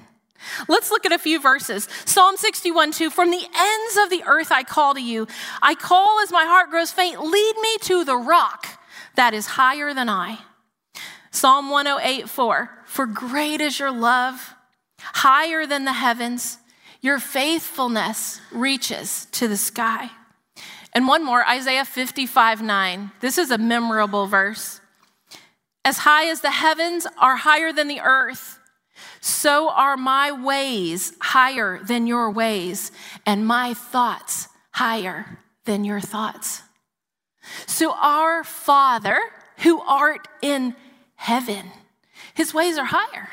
Let's 0.68 0.90
look 0.90 1.04
at 1.04 1.12
a 1.12 1.18
few 1.18 1.40
verses. 1.40 1.88
Psalm 2.04 2.36
61 2.36 2.92
2 2.92 3.10
From 3.10 3.30
the 3.30 3.36
ends 3.36 3.98
of 4.02 4.10
the 4.10 4.22
earth 4.26 4.52
I 4.52 4.62
call 4.62 4.94
to 4.94 5.02
you. 5.02 5.26
I 5.60 5.74
call 5.74 6.20
as 6.22 6.30
my 6.30 6.44
heart 6.44 6.70
grows 6.70 6.92
faint. 6.92 7.20
Lead 7.20 7.54
me 7.60 7.78
to 7.82 8.04
the 8.04 8.16
rock 8.16 8.78
that 9.16 9.34
is 9.34 9.46
higher 9.46 9.92
than 9.92 10.08
I. 10.08 10.38
Psalm 11.30 11.68
108 11.70 12.28
4 12.28 12.70
For 12.86 13.06
great 13.06 13.60
is 13.60 13.78
your 13.78 13.90
love, 13.90 14.54
higher 14.98 15.66
than 15.66 15.84
the 15.84 15.92
heavens. 15.92 16.58
Your 17.02 17.18
faithfulness 17.18 18.40
reaches 18.50 19.26
to 19.32 19.46
the 19.46 19.56
sky. 19.56 20.10
And 20.92 21.06
one 21.06 21.24
more, 21.24 21.46
Isaiah 21.46 21.84
55 21.84 22.62
9. 22.62 23.10
This 23.20 23.36
is 23.36 23.50
a 23.50 23.58
memorable 23.58 24.26
verse. 24.26 24.80
As 25.84 25.98
high 25.98 26.26
as 26.26 26.40
the 26.40 26.50
heavens 26.50 27.06
are 27.18 27.36
higher 27.36 27.72
than 27.72 27.86
the 27.86 28.00
earth, 28.00 28.58
so 29.20 29.68
are 29.70 29.96
my 29.96 30.32
ways 30.32 31.12
higher 31.20 31.80
than 31.84 32.06
your 32.06 32.30
ways, 32.30 32.92
and 33.24 33.46
my 33.46 33.74
thoughts 33.74 34.48
higher 34.72 35.38
than 35.64 35.84
your 35.84 36.00
thoughts. 36.00 36.62
So, 37.66 37.94
our 37.94 38.44
Father 38.44 39.18
who 39.58 39.80
art 39.80 40.28
in 40.42 40.74
heaven, 41.16 41.70
his 42.34 42.52
ways 42.52 42.78
are 42.78 42.86
higher. 42.86 43.28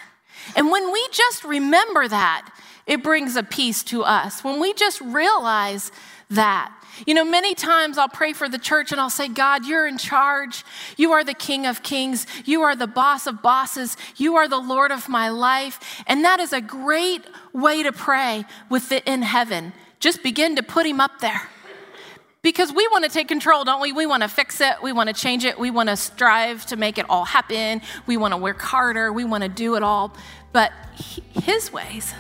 And 0.56 0.72
when 0.72 0.92
we 0.92 1.08
just 1.12 1.44
remember 1.44 2.08
that, 2.08 2.50
it 2.86 3.04
brings 3.04 3.36
a 3.36 3.44
peace 3.44 3.84
to 3.84 4.04
us. 4.04 4.44
When 4.44 4.60
we 4.60 4.74
just 4.74 5.00
realize 5.02 5.92
that, 6.30 6.74
you 7.06 7.14
know, 7.14 7.26
many 7.26 7.56
times 7.56 7.98
I'll 7.98 8.10
pray 8.10 8.34
for 8.34 8.50
the 8.50 8.58
church 8.58 8.92
and 8.92 9.00
I'll 9.00 9.10
say, 9.10 9.28
God, 9.28 9.66
you're 9.66 9.88
in 9.88 9.98
charge. 9.98 10.64
You 10.98 11.12
are 11.14 11.24
the 11.24 11.34
King 11.34 11.66
of 11.66 11.82
kings. 11.82 12.28
You 12.46 12.62
are 12.62 12.76
the 12.76 12.88
boss 12.88 13.26
of 13.26 13.42
bosses. 13.42 13.98
You 14.18 14.36
are 14.36 14.48
the 14.48 14.60
Lord 14.60 14.92
of 14.92 15.10
my 15.10 15.30
life. 15.30 16.04
And 16.08 16.24
that 16.24 16.40
is 16.40 16.54
a 16.54 16.62
great 16.62 17.24
way 17.52 17.84
to 17.84 17.92
pray 17.92 18.46
with 18.70 18.90
the 18.90 19.04
in 19.10 19.22
heaven. 19.22 19.74
Just 20.00 20.22
begin 20.22 20.56
to 20.58 20.64
put 20.64 20.86
him 20.86 21.00
up 21.00 21.20
there. 21.20 21.50
Because 22.44 22.72
we 22.74 22.86
want 22.90 23.06
to 23.06 23.10
take 23.10 23.30
control, 23.30 23.64
don't 23.64 23.80
we? 23.80 23.94
We 23.94 24.06
want 24.06 24.24
to 24.24 24.28
fix 24.28 24.60
it. 24.60 24.76
We 24.84 24.92
want 24.92 25.08
to 25.08 25.16
change 25.16 25.46
it. 25.46 25.58
We 25.58 25.72
want 25.72 25.88
to 25.88 25.96
strive 25.96 26.66
to 26.68 26.76
make 26.76 26.98
it 26.98 27.06
all 27.10 27.24
happen. 27.24 27.82
We 28.06 28.18
want 28.18 28.34
to 28.34 28.38
work 28.38 28.62
harder. 28.62 29.14
We 29.14 29.24
want 29.24 29.44
to 29.44 29.50
do 29.50 29.76
it 29.76 29.84
all. 29.84 30.14
But 30.52 30.74
his 31.42 31.72
ways 31.72 32.14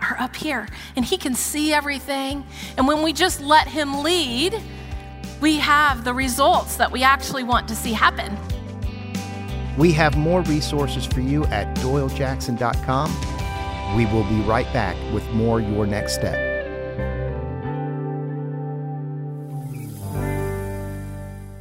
are 0.00 0.16
up 0.20 0.36
here, 0.36 0.68
and 0.94 1.04
he 1.04 1.16
can 1.16 1.34
see 1.34 1.72
everything. 1.72 2.46
And 2.76 2.86
when 2.86 3.02
we 3.02 3.12
just 3.12 3.40
let 3.40 3.66
him 3.66 4.04
lead, 4.04 4.62
we 5.40 5.56
have 5.56 6.04
the 6.04 6.14
results 6.14 6.76
that 6.76 6.92
we 6.92 7.02
actually 7.02 7.42
want 7.42 7.66
to 7.66 7.74
see 7.74 7.92
happen. 7.92 8.38
We 9.76 9.90
have 9.92 10.16
more 10.16 10.42
resources 10.42 11.06
for 11.06 11.20
you 11.20 11.44
at 11.46 11.76
doylejackson.com. 11.78 13.96
We 13.96 14.06
will 14.06 14.24
be 14.24 14.40
right 14.42 14.72
back 14.72 14.96
with 15.12 15.28
more 15.30 15.60
Your 15.60 15.88
Next 15.88 16.14
Step. 16.14 16.55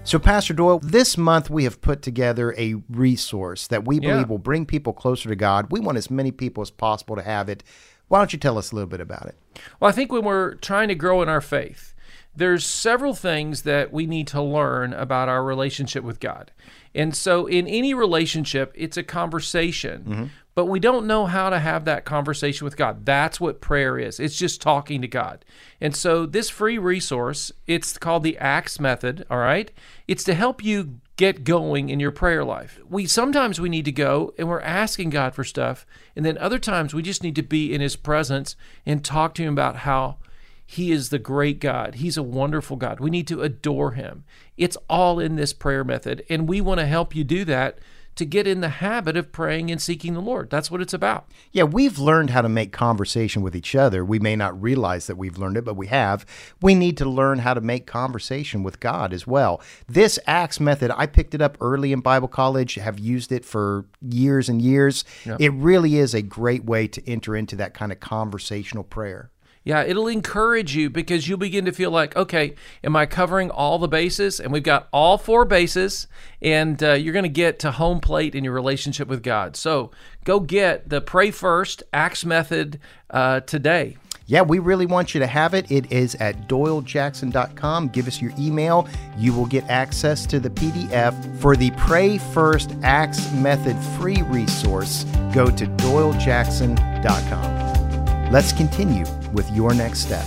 So, 0.06 0.20
Pastor 0.20 0.54
Doyle, 0.54 0.78
this 0.78 1.18
month 1.18 1.50
we 1.50 1.64
have 1.64 1.82
put 1.82 2.04
together 2.04 2.54
a 2.60 2.76
resource 2.90 3.66
that 3.68 3.86
we 3.86 4.00
believe 4.00 4.18
yeah. 4.18 4.24
will 4.26 4.38
bring 4.38 4.68
people 4.68 4.94
closer 4.94 5.30
to 5.30 5.36
God. 5.36 5.72
We 5.72 5.80
want 5.80 5.98
as 5.98 6.12
many 6.12 6.32
people 6.32 6.62
as 6.62 6.70
possible 6.70 7.16
to 7.16 7.24
have 7.24 7.50
it. 7.50 7.64
Why 8.08 8.20
don't 8.20 8.32
you 8.32 8.38
tell 8.38 8.60
us 8.60 8.72
a 8.72 8.76
little 8.76 8.88
bit 8.88 9.02
about 9.02 9.26
it? 9.26 9.36
Well, 9.80 9.90
I 9.90 9.92
think 9.92 10.12
when 10.12 10.24
we're 10.24 10.56
trying 10.56 10.90
to 10.90 10.96
grow 10.96 11.24
in 11.24 11.28
our 11.28 11.42
faith, 11.42 11.96
there's 12.36 12.64
several 12.64 13.16
things 13.16 13.64
that 13.64 13.92
we 13.92 14.06
need 14.06 14.28
to 14.28 14.44
learn 14.44 14.94
about 14.94 15.28
our 15.28 15.44
relationship 15.44 16.04
with 16.04 16.20
God. 16.20 16.52
And 16.94 17.16
so, 17.16 17.48
in 17.48 17.66
any 17.66 17.96
relationship, 17.96 18.74
it's 18.76 18.98
a 18.98 19.04
conversation. 19.04 20.04
Mm-hmm 20.04 20.26
but 20.56 20.66
we 20.66 20.80
don't 20.80 21.06
know 21.06 21.26
how 21.26 21.50
to 21.50 21.60
have 21.60 21.84
that 21.86 22.06
conversation 22.06 22.64
with 22.64 22.78
God. 22.78 23.06
That's 23.06 23.42
what 23.42 23.60
prayer 23.60 24.00
is. 24.00 24.20
It's 24.22 24.38
just 24.38 24.62
talking 24.62 25.02
to 25.02 25.08
God. 25.08 25.44
And 25.82 25.94
so 25.94 26.26
this 26.26 26.50
free 26.50 26.78
resource, 26.78 27.52
it's 27.68 27.98
called 27.98 28.24
the 28.24 28.38
Acts 28.38 28.80
method, 28.80 29.26
all 29.30 29.38
right? 29.38 29.70
It's 30.08 30.24
to 30.24 30.34
help 30.34 30.64
you 30.64 31.02
get 31.18 31.44
going 31.44 31.90
in 31.90 32.00
your 32.00 32.12
prayer 32.12 32.44
life. 32.44 32.80
We 32.90 33.06
sometimes 33.06 33.60
we 33.60 33.70
need 33.70 33.86
to 33.86 33.92
go 33.92 34.34
and 34.38 34.48
we're 34.48 34.62
asking 34.62 35.10
God 35.10 35.36
for 35.36 35.44
stuff, 35.44 35.86
and 36.16 36.26
then 36.26 36.38
other 36.38 36.60
times 36.60 36.94
we 36.94 37.02
just 37.02 37.24
need 37.24 37.36
to 37.36 37.44
be 37.44 37.74
in 37.74 37.82
his 37.82 37.98
presence 37.98 38.56
and 38.86 39.04
talk 39.04 39.34
to 39.36 39.44
him 39.44 39.54
about 39.54 39.78
how 39.78 40.18
he 40.66 40.92
is 40.92 41.10
the 41.10 41.20
great 41.20 41.60
God. 41.60 41.96
He's 41.96 42.18
a 42.18 42.24
wonderful 42.24 42.76
God. 42.76 43.00
We 43.00 43.12
need 43.12 43.28
to 43.28 43.44
adore 43.44 43.92
him. 43.92 44.24
It's 44.58 44.78
all 44.90 45.20
in 45.20 45.36
this 45.36 45.54
prayer 45.54 45.84
method, 45.84 46.26
and 46.30 46.50
we 46.50 46.60
want 46.62 46.80
to 46.80 46.86
help 46.86 47.14
you 47.16 47.24
do 47.24 47.46
that 47.46 47.78
to 48.16 48.26
get 48.26 48.48
in 48.48 48.62
the 48.62 48.70
habit 48.70 49.18
of 49.18 49.32
praying 49.32 49.70
and 49.70 49.82
seeking 49.82 50.14
the 50.14 50.22
Lord. 50.22 50.50
That's 50.50 50.72
what 50.72 50.82
it's 50.82 50.94
about. 50.94 51.28
Yeah, 51.52 51.64
we've 51.64 52.00
learned 52.00 52.30
how 52.30 52.42
to 52.42 52.50
make 52.50 52.72
conversation 52.72 53.42
with 53.42 53.56
each 53.56 53.76
other. 53.76 54.06
We 54.06 54.20
may 54.20 54.36
not 54.36 54.60
realize 54.62 55.08
that 55.08 55.18
we've 55.18 55.38
learned 55.38 55.58
it, 55.58 55.66
but 55.66 55.76
we 55.76 55.88
have. 55.88 56.26
We 56.62 56.76
need 56.76 56.98
to 56.98 57.10
learn 57.10 57.40
how 57.40 57.54
to 57.54 57.62
make 57.62 57.86
conversation 57.86 58.64
with 58.64 58.80
God 58.80 59.14
as 59.14 59.28
well. 59.28 59.62
This 59.88 60.18
Acts 60.26 60.60
method, 60.60 60.92
I 60.96 61.06
picked 61.06 61.36
it 61.36 61.42
up 61.42 61.58
early 61.60 61.92
in 61.92 62.02
Bible 62.02 62.28
college, 62.28 62.76
have 62.76 63.00
used 63.00 63.32
it 63.32 63.46
for 63.46 63.86
years 64.02 64.50
and 64.50 64.62
years. 64.62 65.04
Yep. 65.26 65.42
It 65.42 65.50
really 65.50 65.98
is 65.98 66.14
a 66.14 66.22
great 66.22 66.66
way 66.66 66.88
to 66.88 67.10
enter 67.10 67.36
into 67.36 67.56
that 67.58 67.74
kind 67.74 67.92
of 67.92 68.00
conversational 68.00 68.84
prayer. 68.84 69.32
Yeah, 69.66 69.82
it'll 69.82 70.08
encourage 70.08 70.76
you 70.76 70.92
because 70.92 71.28
you'll 71.28 71.40
begin 71.40 71.66
to 71.66 71.72
feel 71.72 71.90
like, 71.90 72.16
okay, 72.16 72.54
am 72.84 72.96
I 72.96 73.08
covering 73.08 73.50
all 73.50 73.80
the 73.80 73.88
bases? 73.88 74.40
And 74.40 74.54
we've 74.54 74.62
got 74.62 74.88
all 74.94 75.18
four 75.18 75.44
bases, 75.44 76.06
and 76.40 76.82
uh, 76.84 76.94
you're 76.94 77.14
going 77.14 77.24
to 77.24 77.30
get 77.30 77.58
to 77.60 77.72
home 77.72 78.00
plate 78.00 78.36
in 78.36 78.44
your 78.44 78.54
relationship 78.54 79.08
with 79.08 79.24
God. 79.24 79.56
So 79.56 79.90
go 80.24 80.40
get 80.40 80.90
the 80.90 81.02
Pray 81.02 81.32
First 81.32 81.82
Acts 81.92 82.24
Method 82.24 82.80
uh, 83.10 83.40
today. 83.40 83.98
yeah, 84.28 84.44
we 84.44 84.60
really 84.60 84.86
want 84.86 85.16
you 85.16 85.20
to 85.20 85.28
have 85.28 85.56
it. 85.56 85.72
It 85.72 85.92
is 85.92 86.14
at 86.16 86.48
doylejackson.com. 86.48 87.88
Give 87.90 88.08
us 88.08 88.22
your 88.22 88.34
email. 88.38 88.88
You 89.18 89.34
will 89.34 89.48
get 89.48 89.68
access 89.68 90.28
to 90.28 90.40
the 90.40 90.52
PDF. 90.52 91.40
For 91.40 91.56
the 91.56 91.72
Pray 91.72 92.20
First 92.20 92.76
Acts 92.84 93.32
Method 93.34 93.78
free 94.00 94.22
resource, 94.24 95.06
go 95.34 95.48
to 95.48 95.66
doylejackson.com. 95.66 98.32
Let's 98.32 98.54
continue 98.54 99.06
with 99.36 99.52
your 99.52 99.74
next 99.74 100.00
step. 100.00 100.26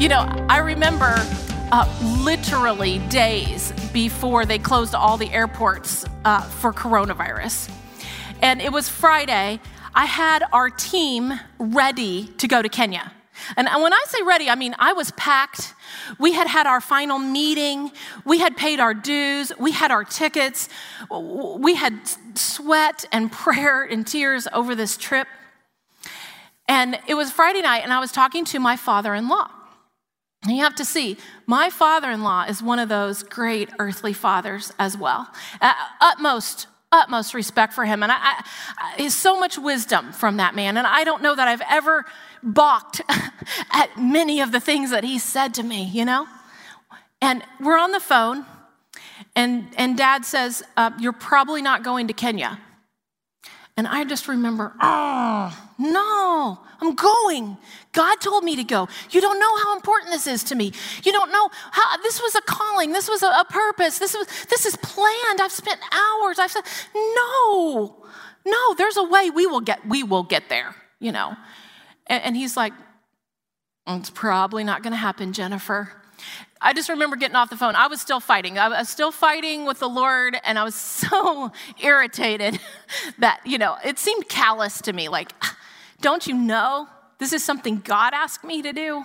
You 0.00 0.08
know, 0.08 0.26
I 0.48 0.58
remember 0.64 1.14
uh, 1.70 1.86
literally 2.22 2.98
days 3.10 3.72
before 3.92 4.46
they 4.46 4.58
closed 4.58 4.94
all 4.94 5.16
the 5.16 5.30
airports 5.30 6.06
uh, 6.24 6.40
for 6.40 6.72
coronavirus. 6.72 7.70
And 8.42 8.62
it 8.62 8.72
was 8.72 8.88
Friday. 8.88 9.60
I 9.94 10.06
had 10.06 10.42
our 10.52 10.70
team 10.70 11.38
ready 11.58 12.28
to 12.38 12.48
go 12.48 12.62
to 12.62 12.68
Kenya. 12.68 13.12
And 13.56 13.68
when 13.82 13.92
I 13.92 14.04
say 14.08 14.22
ready, 14.22 14.48
I 14.48 14.54
mean 14.54 14.74
I 14.78 14.92
was 14.92 15.10
packed. 15.12 15.74
We 16.18 16.32
had 16.32 16.46
had 16.46 16.66
our 16.66 16.80
final 16.80 17.18
meeting. 17.18 17.90
We 18.24 18.38
had 18.38 18.56
paid 18.56 18.80
our 18.80 18.94
dues. 18.94 19.52
We 19.58 19.72
had 19.72 19.90
our 19.90 20.04
tickets. 20.04 20.68
We 21.10 21.74
had 21.74 22.00
sweat 22.34 23.04
and 23.12 23.30
prayer 23.44 23.82
and 23.84 24.06
tears 24.06 24.46
over 24.52 24.74
this 24.74 24.96
trip. 24.96 25.26
And 26.70 27.00
it 27.08 27.14
was 27.14 27.32
Friday 27.32 27.62
night, 27.62 27.82
and 27.82 27.92
I 27.92 27.98
was 27.98 28.12
talking 28.12 28.44
to 28.44 28.60
my 28.60 28.76
father 28.76 29.12
in 29.12 29.26
law. 29.26 29.50
And 30.44 30.56
you 30.56 30.62
have 30.62 30.76
to 30.76 30.84
see, 30.84 31.16
my 31.44 31.68
father 31.68 32.12
in 32.12 32.22
law 32.22 32.44
is 32.44 32.62
one 32.62 32.78
of 32.78 32.88
those 32.88 33.24
great 33.24 33.68
earthly 33.80 34.12
fathers 34.12 34.72
as 34.78 34.96
well. 34.96 35.28
Uh, 35.60 35.72
utmost, 36.00 36.68
utmost 36.92 37.34
respect 37.34 37.72
for 37.72 37.86
him. 37.86 38.04
And 38.04 38.12
I, 38.12 38.44
I, 38.78 39.08
so 39.08 39.36
much 39.36 39.58
wisdom 39.58 40.12
from 40.12 40.36
that 40.36 40.54
man. 40.54 40.76
And 40.76 40.86
I 40.86 41.02
don't 41.02 41.24
know 41.24 41.34
that 41.34 41.48
I've 41.48 41.60
ever 41.68 42.04
balked 42.40 43.00
at 43.72 43.90
many 43.98 44.40
of 44.40 44.52
the 44.52 44.60
things 44.60 44.90
that 44.90 45.02
he 45.02 45.18
said 45.18 45.54
to 45.54 45.64
me, 45.64 45.86
you 45.86 46.04
know? 46.04 46.28
And 47.20 47.42
we're 47.58 47.78
on 47.78 47.90
the 47.90 47.98
phone, 47.98 48.46
and, 49.34 49.66
and 49.76 49.98
dad 49.98 50.24
says, 50.24 50.62
uh, 50.76 50.92
You're 51.00 51.12
probably 51.12 51.62
not 51.62 51.82
going 51.82 52.06
to 52.06 52.12
Kenya. 52.12 52.60
And 53.76 53.86
I 53.86 54.04
just 54.04 54.28
remember, 54.28 54.74
oh, 54.80 55.70
no, 55.78 56.58
I'm 56.80 56.94
going. 56.94 57.56
God 57.92 58.16
told 58.16 58.44
me 58.44 58.56
to 58.56 58.64
go. 58.64 58.88
You 59.10 59.20
don't 59.20 59.38
know 59.38 59.56
how 59.58 59.74
important 59.74 60.12
this 60.12 60.26
is 60.26 60.44
to 60.44 60.54
me. 60.54 60.72
You 61.02 61.12
don't 61.12 61.32
know 61.32 61.48
how 61.70 61.96
this 61.98 62.20
was 62.20 62.34
a 62.34 62.42
calling. 62.42 62.92
This 62.92 63.08
was 63.08 63.22
a, 63.22 63.28
a 63.28 63.44
purpose. 63.48 63.98
This 63.98 64.14
was 64.14 64.26
this 64.50 64.66
is 64.66 64.76
planned. 64.76 65.40
I've 65.40 65.52
spent 65.52 65.80
hours. 65.92 66.38
I've 66.38 66.50
said, 66.50 66.64
no, 66.94 68.04
no, 68.44 68.74
there's 68.74 68.96
a 68.96 69.04
way 69.04 69.30
we 69.30 69.46
will 69.46 69.60
get, 69.60 69.86
we 69.86 70.02
will 70.02 70.24
get 70.24 70.48
there, 70.48 70.74
you 70.98 71.12
know. 71.12 71.36
And, 72.06 72.22
and 72.24 72.36
he's 72.36 72.56
like, 72.56 72.72
it's 73.86 74.10
probably 74.10 74.64
not 74.64 74.82
gonna 74.82 74.96
happen, 74.96 75.32
Jennifer. 75.32 75.99
I 76.62 76.74
just 76.74 76.90
remember 76.90 77.16
getting 77.16 77.36
off 77.36 77.48
the 77.48 77.56
phone. 77.56 77.74
I 77.74 77.86
was 77.86 78.00
still 78.00 78.20
fighting. 78.20 78.58
I 78.58 78.68
was 78.68 78.88
still 78.88 79.12
fighting 79.12 79.64
with 79.64 79.78
the 79.78 79.88
Lord, 79.88 80.36
and 80.44 80.58
I 80.58 80.64
was 80.64 80.74
so 80.74 81.52
irritated 81.82 82.60
that, 83.18 83.40
you 83.44 83.58
know, 83.58 83.76
it 83.84 83.98
seemed 83.98 84.28
callous 84.28 84.82
to 84.82 84.92
me. 84.92 85.08
Like, 85.08 85.32
don't 86.00 86.26
you 86.26 86.34
know 86.34 86.88
this 87.18 87.32
is 87.32 87.44
something 87.44 87.80
God 87.80 88.12
asked 88.14 88.44
me 88.44 88.62
to 88.62 88.72
do? 88.72 89.04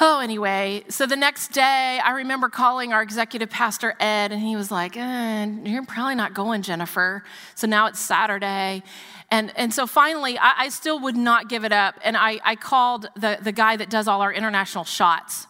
Oh, 0.00 0.20
anyway, 0.20 0.84
so 0.88 1.06
the 1.06 1.16
next 1.16 1.48
day, 1.48 2.00
I 2.02 2.12
remember 2.12 2.48
calling 2.48 2.94
our 2.94 3.02
executive 3.02 3.50
pastor, 3.50 3.94
Ed, 4.00 4.32
and 4.32 4.40
he 4.40 4.56
was 4.56 4.70
like, 4.70 4.96
eh, 4.96 5.46
You're 5.64 5.84
probably 5.84 6.14
not 6.14 6.32
going, 6.32 6.62
Jennifer. 6.62 7.22
So 7.54 7.66
now 7.66 7.86
it's 7.88 8.00
Saturday. 8.00 8.82
And, 9.30 9.52
and 9.54 9.72
so 9.72 9.86
finally, 9.86 10.38
I, 10.38 10.52
I 10.56 10.68
still 10.70 10.98
would 11.00 11.16
not 11.16 11.50
give 11.50 11.64
it 11.64 11.72
up. 11.72 11.96
And 12.02 12.16
I, 12.16 12.40
I 12.42 12.56
called 12.56 13.10
the, 13.16 13.38
the 13.42 13.52
guy 13.52 13.76
that 13.76 13.90
does 13.90 14.08
all 14.08 14.22
our 14.22 14.32
international 14.32 14.84
shots. 14.84 15.46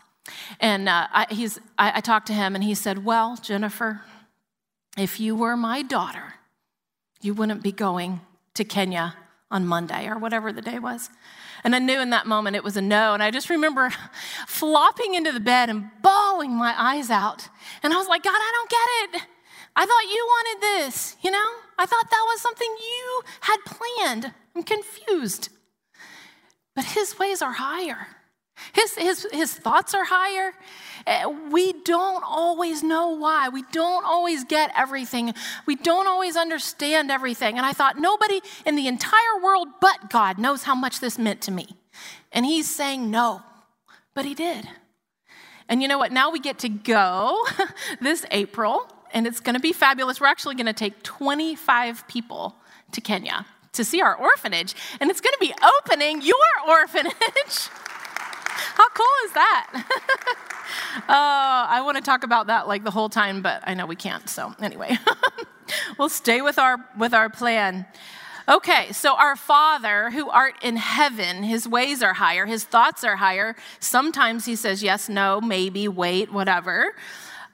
And 0.60 0.88
uh, 0.88 1.06
I, 1.12 1.26
he's, 1.30 1.58
I, 1.78 1.98
I 1.98 2.00
talked 2.00 2.26
to 2.28 2.32
him, 2.32 2.54
and 2.54 2.62
he 2.62 2.74
said, 2.74 3.04
Well, 3.04 3.36
Jennifer, 3.36 4.02
if 4.96 5.20
you 5.20 5.34
were 5.34 5.56
my 5.56 5.82
daughter, 5.82 6.34
you 7.20 7.34
wouldn't 7.34 7.62
be 7.62 7.72
going 7.72 8.20
to 8.54 8.64
Kenya 8.64 9.14
on 9.50 9.66
Monday 9.66 10.08
or 10.08 10.18
whatever 10.18 10.52
the 10.52 10.62
day 10.62 10.78
was. 10.78 11.10
And 11.64 11.76
I 11.76 11.78
knew 11.78 12.00
in 12.00 12.10
that 12.10 12.26
moment 12.26 12.56
it 12.56 12.64
was 12.64 12.76
a 12.76 12.82
no. 12.82 13.14
And 13.14 13.22
I 13.22 13.30
just 13.30 13.50
remember 13.50 13.92
flopping 14.46 15.14
into 15.14 15.32
the 15.32 15.40
bed 15.40 15.70
and 15.70 15.90
bawling 16.02 16.52
my 16.52 16.74
eyes 16.76 17.10
out. 17.10 17.48
And 17.82 17.92
I 17.92 17.96
was 17.96 18.08
like, 18.08 18.22
God, 18.24 18.34
I 18.34 18.52
don't 18.54 18.70
get 18.70 19.20
it. 19.20 19.28
I 19.74 19.86
thought 19.86 20.02
you 20.12 20.26
wanted 20.26 20.62
this, 20.62 21.16
you 21.22 21.30
know? 21.30 21.48
I 21.78 21.86
thought 21.86 22.10
that 22.10 22.24
was 22.26 22.40
something 22.42 22.68
you 22.68 23.22
had 23.40 23.56
planned. 23.64 24.34
I'm 24.54 24.62
confused. 24.62 25.48
But 26.74 26.84
his 26.84 27.18
ways 27.18 27.40
are 27.40 27.52
higher. 27.52 28.08
His, 28.72 28.94
his, 28.94 29.26
his 29.32 29.54
thoughts 29.54 29.94
are 29.94 30.04
higher. 30.04 30.52
Eh, 31.06 31.26
we 31.50 31.72
don't 31.72 32.22
always 32.26 32.82
know 32.82 33.10
why. 33.10 33.48
We 33.48 33.64
don't 33.72 34.04
always 34.04 34.44
get 34.44 34.70
everything. 34.76 35.34
We 35.66 35.76
don't 35.76 36.06
always 36.06 36.36
understand 36.36 37.10
everything. 37.10 37.56
And 37.56 37.66
I 37.66 37.72
thought, 37.72 37.98
nobody 37.98 38.40
in 38.64 38.76
the 38.76 38.86
entire 38.86 39.40
world 39.42 39.68
but 39.80 40.10
God 40.10 40.38
knows 40.38 40.62
how 40.62 40.74
much 40.74 41.00
this 41.00 41.18
meant 41.18 41.40
to 41.42 41.50
me. 41.50 41.76
And 42.32 42.46
he's 42.46 42.74
saying 42.74 43.10
no, 43.10 43.42
but 44.14 44.24
he 44.24 44.34
did. 44.34 44.68
And 45.68 45.82
you 45.82 45.88
know 45.88 45.98
what? 45.98 46.12
Now 46.12 46.30
we 46.30 46.40
get 46.40 46.58
to 46.60 46.68
go 46.68 47.44
this 48.00 48.24
April, 48.30 48.86
and 49.12 49.26
it's 49.26 49.40
going 49.40 49.54
to 49.54 49.60
be 49.60 49.72
fabulous. 49.72 50.20
We're 50.20 50.26
actually 50.26 50.54
going 50.54 50.66
to 50.66 50.72
take 50.72 51.02
25 51.02 52.06
people 52.08 52.56
to 52.92 53.00
Kenya 53.00 53.46
to 53.72 53.84
see 53.84 54.02
our 54.02 54.14
orphanage, 54.14 54.74
and 55.00 55.10
it's 55.10 55.20
going 55.20 55.32
to 55.32 55.40
be 55.40 55.54
opening 55.80 56.20
your 56.20 56.36
orphanage. 56.68 57.70
How 58.74 58.88
cool 58.90 59.06
is 59.24 59.32
that? 59.32 59.70
uh, 61.08 61.08
I 61.08 61.80
want 61.82 61.96
to 61.96 62.02
talk 62.02 62.24
about 62.24 62.48
that 62.48 62.68
like 62.68 62.84
the 62.84 62.90
whole 62.90 63.08
time, 63.08 63.42
but 63.42 63.62
I 63.66 63.74
know 63.74 63.86
we 63.86 63.96
can't. 63.96 64.28
So 64.28 64.54
anyway, 64.60 64.98
we'll 65.98 66.08
stay 66.08 66.42
with 66.42 66.58
our 66.58 66.78
with 66.98 67.14
our 67.14 67.30
plan. 67.30 67.86
Okay, 68.48 68.90
so 68.92 69.14
our 69.14 69.36
Father 69.36 70.10
who 70.10 70.28
art 70.28 70.54
in 70.62 70.76
heaven, 70.76 71.44
his 71.44 71.68
ways 71.68 72.02
are 72.02 72.14
higher, 72.14 72.44
his 72.44 72.64
thoughts 72.64 73.04
are 73.04 73.16
higher. 73.16 73.54
Sometimes 73.78 74.44
he 74.44 74.56
says 74.56 74.82
yes, 74.82 75.08
no, 75.08 75.40
maybe, 75.40 75.86
wait, 75.86 76.32
whatever. 76.32 76.94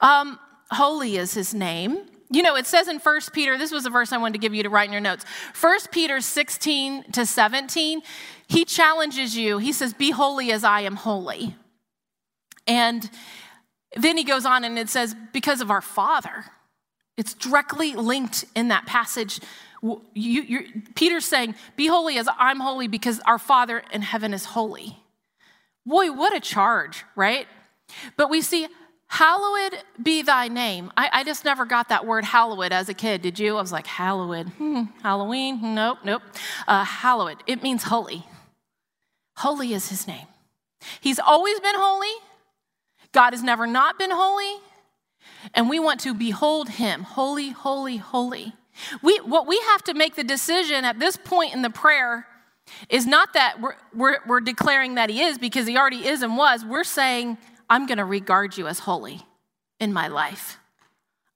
Um, 0.00 0.38
holy 0.70 1.16
is 1.16 1.34
his 1.34 1.52
name. 1.52 2.06
You 2.30 2.42
know, 2.42 2.56
it 2.56 2.66
says 2.66 2.88
in 2.88 2.98
1 2.98 3.20
Peter, 3.32 3.56
this 3.56 3.72
was 3.72 3.86
a 3.86 3.90
verse 3.90 4.12
I 4.12 4.18
wanted 4.18 4.34
to 4.34 4.38
give 4.38 4.54
you 4.54 4.62
to 4.62 4.68
write 4.68 4.86
in 4.86 4.92
your 4.92 5.00
notes. 5.00 5.24
1 5.58 5.78
Peter 5.90 6.20
16 6.20 7.12
to 7.12 7.24
17, 7.24 8.02
he 8.46 8.64
challenges 8.64 9.36
you. 9.36 9.58
He 9.58 9.72
says, 9.72 9.94
Be 9.94 10.10
holy 10.10 10.52
as 10.52 10.62
I 10.62 10.82
am 10.82 10.96
holy. 10.96 11.56
And 12.66 13.08
then 13.96 14.18
he 14.18 14.24
goes 14.24 14.44
on 14.44 14.64
and 14.64 14.78
it 14.78 14.90
says, 14.90 15.16
Because 15.32 15.60
of 15.60 15.70
our 15.70 15.80
Father. 15.80 16.44
It's 17.16 17.34
directly 17.34 17.94
linked 17.94 18.44
in 18.54 18.68
that 18.68 18.86
passage. 18.86 19.40
You, 20.14 20.64
Peter's 20.94 21.24
saying, 21.24 21.54
Be 21.76 21.86
holy 21.86 22.18
as 22.18 22.28
I'm 22.38 22.60
holy 22.60 22.88
because 22.88 23.20
our 23.20 23.38
Father 23.38 23.82
in 23.90 24.02
heaven 24.02 24.34
is 24.34 24.44
holy. 24.44 24.98
Boy, 25.86 26.12
what 26.12 26.36
a 26.36 26.40
charge, 26.40 27.04
right? 27.16 27.46
But 28.16 28.28
we 28.28 28.42
see, 28.42 28.68
Hallowed 29.08 29.82
be 30.02 30.22
thy 30.22 30.48
name. 30.48 30.92
I, 30.96 31.08
I, 31.12 31.24
just 31.24 31.44
never 31.44 31.64
got 31.64 31.88
that 31.88 32.06
word 32.06 32.24
hallowed 32.24 32.72
as 32.72 32.90
a 32.90 32.94
kid. 32.94 33.22
Did 33.22 33.38
you? 33.38 33.56
I 33.56 33.60
was 33.60 33.72
like, 33.72 33.86
hallowed. 33.86 34.48
Hmm, 34.50 34.82
Halloween? 35.02 35.74
Nope, 35.74 35.98
nope. 36.04 36.22
Uh, 36.66 36.84
hallowed. 36.84 37.38
It 37.46 37.62
means 37.62 37.84
holy. 37.84 38.26
Holy 39.36 39.72
is 39.72 39.88
his 39.88 40.06
name. 40.06 40.26
He's 41.00 41.18
always 41.18 41.58
been 41.60 41.74
holy. 41.74 42.12
God 43.12 43.32
has 43.32 43.42
never 43.42 43.66
not 43.66 43.98
been 43.98 44.10
holy. 44.12 44.60
And 45.54 45.70
we 45.70 45.78
want 45.78 46.00
to 46.00 46.12
behold 46.12 46.68
him 46.68 47.02
holy, 47.02 47.50
holy, 47.50 47.96
holy. 47.96 48.52
We, 49.02 49.18
what 49.18 49.46
we 49.46 49.58
have 49.68 49.82
to 49.84 49.94
make 49.94 50.16
the 50.16 50.24
decision 50.24 50.84
at 50.84 50.98
this 50.98 51.16
point 51.16 51.54
in 51.54 51.62
the 51.62 51.70
prayer 51.70 52.26
is 52.90 53.06
not 53.06 53.32
that 53.32 53.60
we're, 53.60 53.74
we're, 53.94 54.18
we're 54.26 54.40
declaring 54.40 54.96
that 54.96 55.08
he 55.08 55.22
is 55.22 55.38
because 55.38 55.66
he 55.66 55.78
already 55.78 56.06
is 56.06 56.22
and 56.22 56.36
was. 56.36 56.64
We're 56.64 56.84
saying, 56.84 57.38
I'm 57.70 57.86
going 57.86 57.98
to 57.98 58.04
regard 58.04 58.56
you 58.56 58.66
as 58.66 58.80
holy 58.80 59.22
in 59.78 59.92
my 59.92 60.08
life. 60.08 60.58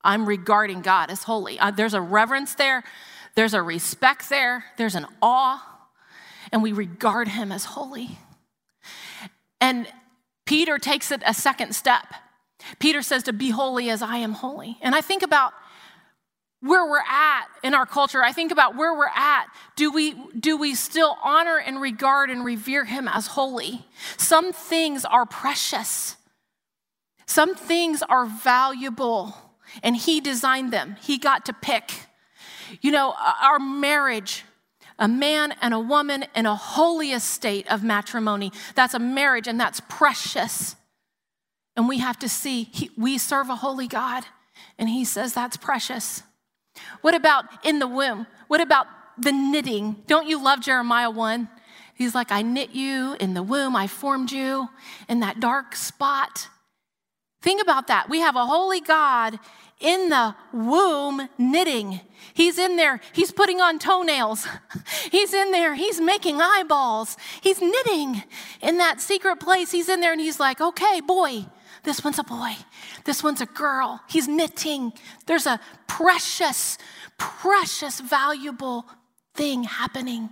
I'm 0.02 0.26
regarding 0.26 0.82
God 0.82 1.10
as 1.10 1.24
holy. 1.24 1.58
Uh, 1.58 1.70
there's 1.70 1.94
a 1.94 2.00
reverence 2.00 2.54
there, 2.54 2.82
there's 3.34 3.54
a 3.54 3.62
respect 3.62 4.28
there, 4.28 4.64
there's 4.76 4.94
an 4.94 5.06
awe 5.20 5.72
and 6.52 6.62
we 6.62 6.72
regard 6.72 7.28
him 7.28 7.50
as 7.50 7.64
holy. 7.64 8.18
And 9.60 9.86
Peter 10.44 10.78
takes 10.78 11.10
it 11.10 11.22
a 11.26 11.34
second 11.34 11.74
step. 11.74 12.14
Peter 12.78 13.02
says 13.02 13.22
to 13.24 13.32
be 13.32 13.50
holy 13.50 13.90
as 13.90 14.02
I 14.02 14.18
am 14.18 14.32
holy. 14.32 14.78
And 14.82 14.94
I 14.94 15.00
think 15.00 15.22
about 15.22 15.52
where 16.60 16.88
we're 16.88 16.98
at 16.98 17.46
in 17.64 17.74
our 17.74 17.86
culture. 17.86 18.22
I 18.22 18.32
think 18.32 18.52
about 18.52 18.76
where 18.76 18.94
we're 18.94 19.06
at. 19.06 19.46
Do 19.76 19.90
we, 19.90 20.14
do 20.38 20.56
we 20.56 20.74
still 20.74 21.16
honor 21.24 21.58
and 21.58 21.80
regard 21.80 22.30
and 22.30 22.44
revere 22.44 22.84
him 22.84 23.08
as 23.08 23.28
holy? 23.28 23.86
Some 24.16 24.52
things 24.52 25.04
are 25.04 25.26
precious, 25.26 26.16
some 27.26 27.54
things 27.54 28.02
are 28.02 28.26
valuable, 28.26 29.36
and 29.82 29.96
he 29.96 30.20
designed 30.20 30.72
them. 30.72 30.96
He 31.00 31.18
got 31.18 31.46
to 31.46 31.52
pick. 31.52 31.92
You 32.80 32.90
know, 32.92 33.14
uh, 33.18 33.32
our 33.42 33.58
marriage 33.58 34.44
a 34.98 35.08
man 35.08 35.52
and 35.60 35.74
a 35.74 35.80
woman 35.80 36.24
in 36.34 36.46
a 36.46 36.54
holy 36.54 37.10
estate 37.10 37.66
of 37.70 37.82
matrimony. 37.82 38.52
That's 38.76 38.94
a 38.94 39.00
marriage, 39.00 39.48
and 39.48 39.58
that's 39.58 39.80
precious. 39.88 40.76
And 41.76 41.88
we 41.88 41.98
have 41.98 42.18
to 42.20 42.28
see 42.28 42.64
he, 42.64 42.90
we 42.96 43.18
serve 43.18 43.48
a 43.48 43.56
holy 43.56 43.88
God, 43.88 44.24
and 44.78 44.88
He 44.88 45.04
says 45.04 45.34
that's 45.34 45.56
precious. 45.56 46.22
What 47.00 47.14
about 47.14 47.46
in 47.64 47.80
the 47.80 47.88
womb? 47.88 48.26
What 48.46 48.60
about 48.60 48.86
the 49.18 49.32
knitting? 49.32 50.02
Don't 50.06 50.28
you 50.28 50.42
love 50.42 50.60
Jeremiah 50.60 51.10
1? 51.10 51.48
He's 51.94 52.14
like, 52.14 52.32
I 52.32 52.42
knit 52.42 52.70
you 52.70 53.16
in 53.20 53.34
the 53.34 53.42
womb, 53.42 53.74
I 53.74 53.86
formed 53.88 54.30
you 54.30 54.68
in 55.08 55.20
that 55.20 55.40
dark 55.40 55.74
spot. 55.74 56.48
Think 57.42 57.60
about 57.60 57.88
that. 57.88 58.08
We 58.08 58.20
have 58.20 58.36
a 58.36 58.46
holy 58.46 58.80
God 58.80 59.38
in 59.80 60.08
the 60.08 60.34
womb 60.52 61.28
knitting. 61.38 62.00
He's 62.34 62.56
in 62.56 62.76
there, 62.76 63.00
he's 63.12 63.32
putting 63.32 63.60
on 63.60 63.78
toenails. 63.78 64.46
He's 65.10 65.34
in 65.34 65.50
there, 65.50 65.74
he's 65.74 66.00
making 66.00 66.40
eyeballs. 66.40 67.16
He's 67.42 67.60
knitting 67.60 68.22
in 68.62 68.78
that 68.78 69.00
secret 69.00 69.40
place. 69.40 69.70
He's 69.70 69.88
in 69.88 70.00
there 70.00 70.12
and 70.12 70.20
he's 70.20 70.40
like, 70.40 70.60
okay, 70.60 71.00
boy, 71.00 71.44
this 71.82 72.02
one's 72.04 72.18
a 72.18 72.24
boy. 72.24 72.52
This 73.04 73.22
one's 73.22 73.40
a 73.40 73.46
girl. 73.46 74.00
He's 74.08 74.28
knitting. 74.28 74.92
There's 75.26 75.46
a 75.46 75.60
precious, 75.88 76.78
precious, 77.18 78.00
valuable 78.00 78.86
thing 79.34 79.64
happening 79.64 80.30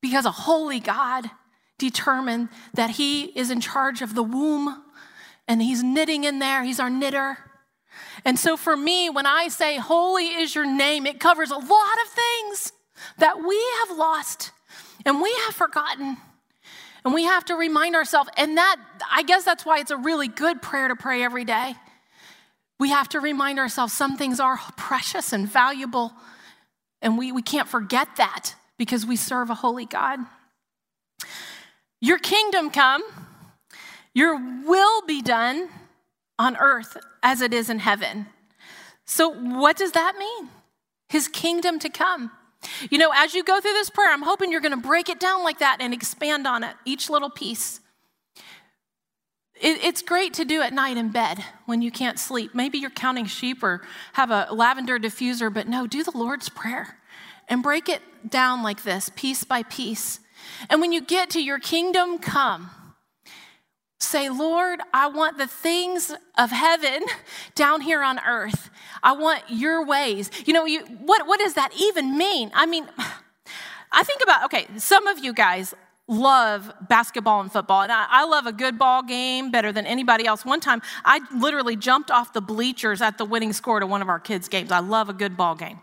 because 0.00 0.24
a 0.24 0.30
holy 0.30 0.80
God 0.80 1.30
determined 1.78 2.48
that 2.74 2.90
He 2.90 3.24
is 3.24 3.50
in 3.50 3.60
charge 3.60 4.00
of 4.00 4.14
the 4.14 4.22
womb 4.22 4.84
and 5.48 5.62
He's 5.62 5.82
knitting 5.82 6.24
in 6.24 6.38
there. 6.38 6.62
He's 6.62 6.80
our 6.80 6.90
knitter. 6.90 7.38
And 8.24 8.38
so 8.38 8.56
for 8.56 8.76
me, 8.76 9.08
when 9.10 9.26
I 9.26 9.48
say, 9.48 9.76
Holy 9.76 10.26
is 10.26 10.54
your 10.54 10.66
name, 10.66 11.06
it 11.06 11.20
covers 11.20 11.50
a 11.50 11.56
lot 11.56 11.62
of 11.62 12.08
things 12.08 12.72
that 13.18 13.38
we 13.38 13.62
have 13.80 13.96
lost 13.96 14.52
and 15.04 15.20
we 15.20 15.32
have 15.46 15.54
forgotten. 15.54 16.16
And 17.04 17.14
we 17.14 17.22
have 17.22 17.44
to 17.44 17.54
remind 17.54 17.94
ourselves, 17.94 18.28
and 18.36 18.56
that, 18.56 18.76
I 19.12 19.22
guess 19.22 19.44
that's 19.44 19.64
why 19.64 19.78
it's 19.78 19.92
a 19.92 19.96
really 19.96 20.26
good 20.26 20.60
prayer 20.60 20.88
to 20.88 20.96
pray 20.96 21.22
every 21.22 21.44
day. 21.44 21.74
We 22.80 22.90
have 22.90 23.08
to 23.10 23.20
remind 23.20 23.60
ourselves 23.60 23.92
some 23.92 24.16
things 24.16 24.40
are 24.40 24.58
precious 24.76 25.32
and 25.32 25.48
valuable, 25.48 26.12
and 27.00 27.16
we, 27.16 27.30
we 27.30 27.42
can't 27.42 27.68
forget 27.68 28.08
that 28.16 28.56
because 28.76 29.06
we 29.06 29.14
serve 29.14 29.50
a 29.50 29.54
holy 29.54 29.86
God. 29.86 30.18
Your 32.00 32.18
kingdom 32.18 32.70
come, 32.70 33.04
your 34.16 34.40
will 34.66 35.02
be 35.02 35.20
done 35.20 35.68
on 36.38 36.56
earth 36.56 36.96
as 37.22 37.42
it 37.42 37.52
is 37.52 37.68
in 37.68 37.80
heaven. 37.80 38.24
So, 39.04 39.28
what 39.28 39.76
does 39.76 39.92
that 39.92 40.16
mean? 40.18 40.48
His 41.10 41.28
kingdom 41.28 41.78
to 41.80 41.90
come. 41.90 42.30
You 42.88 42.96
know, 42.96 43.12
as 43.14 43.34
you 43.34 43.44
go 43.44 43.60
through 43.60 43.74
this 43.74 43.90
prayer, 43.90 44.10
I'm 44.10 44.22
hoping 44.22 44.50
you're 44.50 44.62
going 44.62 44.72
to 44.74 44.88
break 44.88 45.10
it 45.10 45.20
down 45.20 45.44
like 45.44 45.58
that 45.58 45.78
and 45.80 45.92
expand 45.92 46.46
on 46.46 46.64
it, 46.64 46.74
each 46.86 47.10
little 47.10 47.28
piece. 47.28 47.80
It, 49.54 49.84
it's 49.84 50.00
great 50.00 50.32
to 50.34 50.46
do 50.46 50.62
at 50.62 50.72
night 50.72 50.96
in 50.96 51.10
bed 51.10 51.44
when 51.66 51.82
you 51.82 51.90
can't 51.90 52.18
sleep. 52.18 52.54
Maybe 52.54 52.78
you're 52.78 52.88
counting 52.88 53.26
sheep 53.26 53.62
or 53.62 53.82
have 54.14 54.30
a 54.30 54.48
lavender 54.50 54.98
diffuser, 54.98 55.52
but 55.52 55.68
no, 55.68 55.86
do 55.86 56.02
the 56.02 56.16
Lord's 56.16 56.48
Prayer 56.48 56.96
and 57.48 57.62
break 57.62 57.90
it 57.90 58.00
down 58.26 58.62
like 58.62 58.82
this, 58.82 59.10
piece 59.14 59.44
by 59.44 59.62
piece. 59.62 60.20
And 60.70 60.80
when 60.80 60.92
you 60.92 61.02
get 61.02 61.28
to 61.30 61.42
your 61.42 61.58
kingdom 61.58 62.18
come, 62.18 62.70
Say, 63.98 64.28
Lord, 64.28 64.80
I 64.92 65.08
want 65.08 65.38
the 65.38 65.46
things 65.46 66.12
of 66.36 66.50
heaven 66.50 67.04
down 67.54 67.80
here 67.80 68.02
on 68.02 68.20
earth. 68.26 68.70
I 69.02 69.12
want 69.12 69.42
your 69.48 69.84
ways. 69.84 70.30
You 70.44 70.52
know, 70.52 70.66
you, 70.66 70.80
what, 70.84 71.26
what 71.26 71.40
does 71.40 71.54
that 71.54 71.70
even 71.80 72.16
mean? 72.16 72.50
I 72.54 72.66
mean, 72.66 72.86
I 73.92 74.02
think 74.02 74.22
about, 74.22 74.44
okay, 74.44 74.66
some 74.76 75.06
of 75.06 75.18
you 75.18 75.32
guys 75.32 75.74
love 76.08 76.72
basketball 76.88 77.40
and 77.40 77.50
football, 77.50 77.82
and 77.82 77.90
I, 77.90 78.06
I 78.08 78.24
love 78.26 78.46
a 78.46 78.52
good 78.52 78.78
ball 78.78 79.02
game 79.02 79.50
better 79.50 79.72
than 79.72 79.86
anybody 79.86 80.26
else. 80.26 80.44
One 80.44 80.60
time, 80.60 80.82
I 81.04 81.20
literally 81.34 81.76
jumped 81.76 82.10
off 82.10 82.32
the 82.32 82.40
bleachers 82.40 83.00
at 83.00 83.18
the 83.18 83.24
winning 83.24 83.52
score 83.52 83.80
to 83.80 83.86
one 83.86 84.02
of 84.02 84.08
our 84.08 84.20
kids' 84.20 84.48
games. 84.48 84.70
I 84.70 84.80
love 84.80 85.08
a 85.08 85.12
good 85.12 85.36
ball 85.36 85.54
game. 85.54 85.80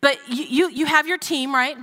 But 0.00 0.18
you, 0.28 0.44
you, 0.44 0.70
you 0.70 0.86
have 0.86 1.06
your 1.06 1.18
team, 1.18 1.54
right? 1.54 1.76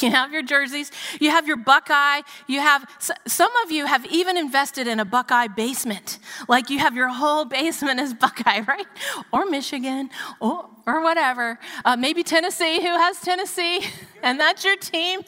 You 0.00 0.10
have 0.10 0.32
your 0.32 0.42
jerseys, 0.42 0.90
you 1.20 1.30
have 1.30 1.48
your 1.48 1.56
Buckeye, 1.56 2.20
you 2.46 2.60
have, 2.60 2.88
some 3.26 3.50
of 3.64 3.72
you 3.72 3.86
have 3.86 4.06
even 4.06 4.36
invested 4.36 4.86
in 4.86 5.00
a 5.00 5.04
Buckeye 5.04 5.48
basement. 5.48 6.18
Like 6.48 6.70
you 6.70 6.78
have 6.78 6.94
your 6.94 7.08
whole 7.08 7.44
basement 7.44 7.98
as 7.98 8.14
Buckeye, 8.14 8.60
right? 8.68 8.86
Or 9.32 9.46
Michigan, 9.46 10.10
or, 10.40 10.68
or 10.86 11.02
whatever. 11.02 11.58
Uh, 11.84 11.96
maybe 11.96 12.22
Tennessee, 12.22 12.80
who 12.80 12.96
has 12.96 13.20
Tennessee? 13.20 13.80
And 14.22 14.38
that's 14.38 14.66
your 14.66 14.76
team. 14.76 15.22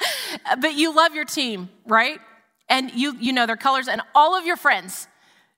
but 0.60 0.74
you 0.74 0.92
love 0.92 1.14
your 1.14 1.24
team, 1.24 1.68
right? 1.86 2.18
And 2.68 2.90
you, 2.90 3.16
you 3.20 3.32
know 3.32 3.46
their 3.46 3.56
colors, 3.56 3.86
and 3.86 4.02
all 4.16 4.34
of 4.36 4.44
your 4.44 4.56
friends 4.56 5.06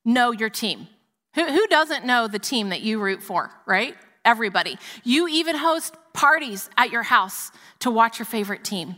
know 0.04 0.33
your 0.33 0.50
team. 0.50 0.87
Who, 1.35 1.46
who 1.46 1.66
doesn't 1.68 2.04
know 2.04 2.28
the 2.28 2.38
team 2.38 2.68
that 2.68 2.83
you 2.83 3.00
root 3.00 3.22
for, 3.22 3.50
right? 3.64 3.96
Everybody. 4.24 4.78
You 5.02 5.28
even 5.28 5.56
host 5.56 5.94
parties 6.12 6.70
at 6.76 6.90
your 6.90 7.02
house 7.02 7.50
to 7.80 7.90
watch 7.90 8.18
your 8.18 8.26
favorite 8.26 8.64
team. 8.64 8.96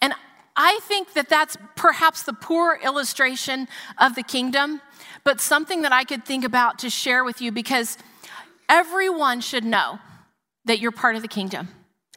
And 0.00 0.14
I 0.56 0.80
think 0.82 1.14
that 1.14 1.28
that's 1.28 1.56
perhaps 1.76 2.24
the 2.24 2.32
poor 2.32 2.78
illustration 2.82 3.68
of 3.98 4.14
the 4.14 4.22
kingdom, 4.22 4.80
but 5.24 5.40
something 5.40 5.82
that 5.82 5.92
I 5.92 6.04
could 6.04 6.24
think 6.24 6.44
about 6.44 6.78
to 6.80 6.90
share 6.90 7.24
with 7.24 7.40
you 7.40 7.52
because 7.52 7.96
everyone 8.68 9.40
should 9.40 9.64
know 9.64 9.98
that 10.64 10.78
you're 10.78 10.92
part 10.92 11.16
of 11.16 11.22
the 11.22 11.28
kingdom. 11.28 11.68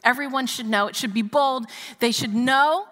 Everyone 0.04 0.46
should 0.46 0.68
know. 0.68 0.88
It 0.88 0.96
should 0.96 1.14
be 1.14 1.24
bold. 1.24 1.66
They 2.00 2.12
should 2.12 2.36
know. 2.36 2.86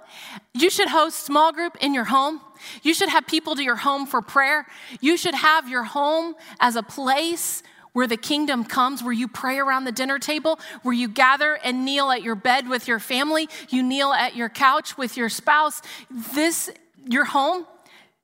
You 0.54 0.70
should 0.72 0.88
host 0.88 1.20
small 1.20 1.52
group 1.52 1.78
in 1.80 1.94
your 1.94 2.06
home. 2.06 2.42
You 2.82 2.94
should 2.94 3.10
have 3.10 3.28
people 3.28 3.56
to 3.56 3.64
your 3.64 3.76
home 3.76 4.08
for 4.08 4.22
prayer. 4.22 4.66
You 5.00 5.16
should 5.16 5.36
have 5.36 5.70
your 5.70 5.84
home 5.84 6.34
as 6.60 6.76
a 6.76 6.82
place 6.82 7.62
where 7.94 8.08
the 8.08 8.18
kingdom 8.18 8.66
comes, 8.66 9.02
where 9.02 9.14
you 9.14 9.28
pray 9.28 9.58
around 9.58 9.86
the 9.86 9.92
dinner 9.92 10.20
table, 10.20 10.60
where 10.82 10.94
you 10.94 11.08
gather 11.08 11.56
and 11.64 11.86
kneel 11.86 12.12
at 12.12 12.22
your 12.22 12.36
bed 12.36 12.68
with 12.68 12.88
your 12.88 13.00
family, 13.00 13.48
you 13.70 13.82
kneel 13.82 14.12
at 14.12 14.36
your 14.36 14.50
couch 14.50 14.98
with 14.98 15.16
your 15.16 15.30
spouse. 15.30 15.82
This, 16.34 16.70
your 17.08 17.26
home, 17.26 17.66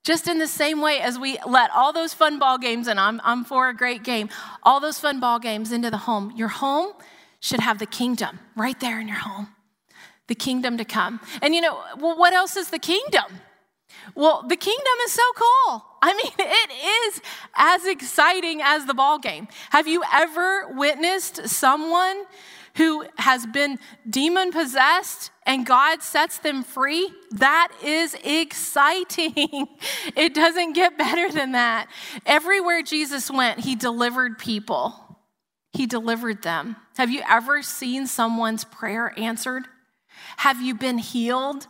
just 0.03 0.27
in 0.27 0.39
the 0.39 0.47
same 0.47 0.82
way 0.82 0.99
as 0.99 1.19
we 1.19 1.38
let 1.47 1.69
all 1.71 1.93
those 1.93 2.13
fun 2.13 2.39
ball 2.39 2.58
games, 2.58 2.88
and 2.88 2.99
I'm, 2.99 3.21
I'm 3.23 3.43
for 3.45 3.69
a 3.69 3.75
great 3.75 4.03
game, 4.03 4.29
all 4.63 4.79
those 4.79 4.99
fun 4.99 5.19
ball 5.19 5.39
games 5.39 5.71
into 5.71 5.91
the 5.91 5.97
home. 5.97 6.34
Your 6.36 6.47
home 6.47 6.93
should 7.39 7.60
have 7.60 7.79
the 7.79 7.86
kingdom 7.86 8.39
right 8.55 8.79
there 8.79 8.99
in 8.99 9.08
your 9.08 9.17
home, 9.17 9.49
the 10.27 10.36
kingdom 10.36 10.77
to 10.77 10.86
come. 10.86 11.19
And 11.41 11.53
you 11.53 11.62
know, 11.62 11.79
well, 11.97 12.17
what 12.17 12.34
else 12.34 12.55
is 12.55 12.69
the 12.69 12.79
kingdom? 12.79 13.25
Well, 14.15 14.45
the 14.47 14.56
kingdom 14.56 14.93
is 15.06 15.12
so 15.12 15.23
cool. 15.36 15.86
I 16.02 16.13
mean, 16.13 16.32
it 16.38 16.71
is 17.08 17.21
as 17.56 17.86
exciting 17.86 18.62
as 18.62 18.86
the 18.86 18.93
ball 18.93 19.19
game. 19.19 19.47
Have 19.71 19.88
you 19.88 20.04
ever 20.13 20.73
witnessed 20.73 21.47
someone 21.47 22.23
who 22.75 23.06
has 23.17 23.45
been 23.45 23.78
demon 24.10 24.52
possessed 24.52 25.32
and 25.45 25.65
God 25.65 26.02
sets 26.02 26.38
them 26.38 26.63
free? 26.63 27.12
That 27.32 27.69
is 27.84 28.15
exciting. 28.23 29.67
It 30.15 30.34
doesn't 30.34 30.73
get 30.73 30.97
better 30.97 31.32
than 31.32 31.54
that. 31.54 31.88
Everywhere 32.25 32.82
Jesus 32.82 33.32
went, 33.32 33.60
he 33.62 33.75
delivered 33.75 34.38
people. 34.38 35.17
He 35.71 35.86
delivered 35.86 36.41
them. 36.41 36.75
Have 36.97 37.10
you 37.10 37.21
ever 37.30 37.62
seen 37.62 38.08
someone's 38.08 38.63
prayer 38.65 39.13
answered? 39.17 39.63
Have 40.38 40.62
you 40.62 40.75
been 40.75 40.97
healed? 40.97 41.67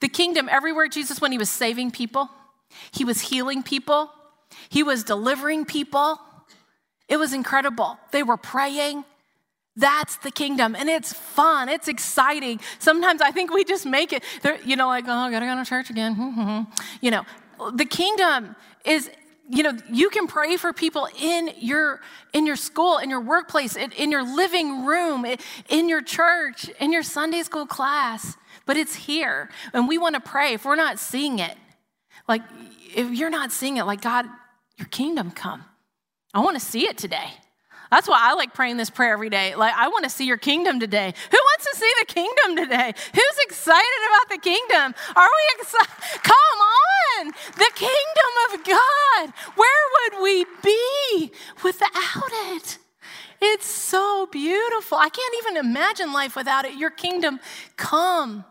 The 0.00 0.08
kingdom, 0.08 0.48
everywhere 0.50 0.88
Jesus 0.88 1.20
went, 1.20 1.32
he 1.32 1.38
was 1.38 1.50
saving 1.50 1.90
people, 1.90 2.28
he 2.92 3.04
was 3.04 3.20
healing 3.20 3.62
people, 3.62 4.10
he 4.68 4.82
was 4.82 5.04
delivering 5.04 5.64
people. 5.64 6.18
It 7.08 7.18
was 7.18 7.32
incredible. 7.32 7.98
They 8.12 8.22
were 8.22 8.36
praying. 8.36 9.04
That's 9.76 10.16
the 10.18 10.30
kingdom. 10.30 10.76
And 10.76 10.88
it's 10.88 11.12
fun. 11.12 11.68
It's 11.68 11.88
exciting. 11.88 12.60
Sometimes 12.78 13.20
I 13.20 13.32
think 13.32 13.52
we 13.52 13.64
just 13.64 13.84
make 13.84 14.12
it, 14.12 14.22
you 14.64 14.76
know, 14.76 14.86
like, 14.86 15.06
oh, 15.08 15.12
I 15.12 15.30
gotta 15.30 15.46
go 15.46 15.56
to 15.56 15.68
church 15.68 15.90
again. 15.90 16.66
you 17.00 17.10
know, 17.10 17.24
the 17.74 17.84
kingdom 17.84 18.54
is, 18.84 19.10
you 19.48 19.64
know, 19.64 19.76
you 19.90 20.10
can 20.10 20.28
pray 20.28 20.56
for 20.56 20.72
people 20.72 21.08
in 21.20 21.50
your 21.58 22.00
in 22.32 22.46
your 22.46 22.56
school, 22.56 22.98
in 22.98 23.10
your 23.10 23.20
workplace, 23.20 23.74
in, 23.74 23.90
in 23.92 24.12
your 24.12 24.22
living 24.22 24.84
room, 24.84 25.26
in 25.68 25.88
your 25.88 26.02
church, 26.02 26.68
in 26.78 26.92
your 26.92 27.02
Sunday 27.02 27.42
school 27.42 27.66
class 27.66 28.36
but 28.70 28.76
it's 28.76 28.94
here. 28.94 29.50
And 29.72 29.88
we 29.88 29.98
want 29.98 30.14
to 30.14 30.20
pray 30.20 30.52
if 30.52 30.64
we're 30.64 30.76
not 30.76 31.00
seeing 31.00 31.40
it. 31.40 31.56
Like, 32.28 32.42
if 32.94 33.10
you're 33.10 33.28
not 33.28 33.50
seeing 33.50 33.78
it, 33.78 33.82
like, 33.82 34.00
God, 34.00 34.26
your 34.78 34.86
kingdom 34.86 35.32
come. 35.32 35.64
I 36.32 36.38
want 36.38 36.56
to 36.56 36.64
see 36.64 36.86
it 36.86 36.96
today. 36.96 37.32
That's 37.90 38.06
why 38.06 38.18
I 38.20 38.34
like 38.34 38.54
praying 38.54 38.76
this 38.76 38.88
prayer 38.88 39.12
every 39.12 39.28
day. 39.28 39.56
Like, 39.56 39.74
I 39.74 39.88
want 39.88 40.04
to 40.04 40.08
see 40.08 40.24
your 40.24 40.36
kingdom 40.36 40.78
today. 40.78 41.12
Who 41.32 41.36
wants 41.36 41.66
to 41.68 41.76
see 41.80 41.92
the 41.98 42.04
kingdom 42.04 42.54
today? 42.62 42.94
Who's 43.12 43.38
excited 43.42 44.00
about 44.06 44.36
the 44.36 44.38
kingdom? 44.38 44.94
Are 45.16 45.28
we 45.28 45.60
excited? 45.60 46.22
Come 46.22 46.60
on! 47.26 47.32
The 47.56 47.70
kingdom 47.74 48.32
of 48.52 48.64
God. 48.64 49.34
Where 49.56 50.12
would 50.12 50.22
we 50.22 50.44
be 50.62 51.32
without 51.64 52.30
it? 52.52 52.78
It's 53.42 53.66
so 53.66 54.28
beautiful. 54.30 54.98
I 54.98 55.08
can't 55.08 55.34
even 55.42 55.56
imagine 55.56 56.12
life 56.12 56.36
without 56.36 56.66
it. 56.66 56.74
Your 56.74 56.90
kingdom 56.90 57.40
come, 57.76 58.44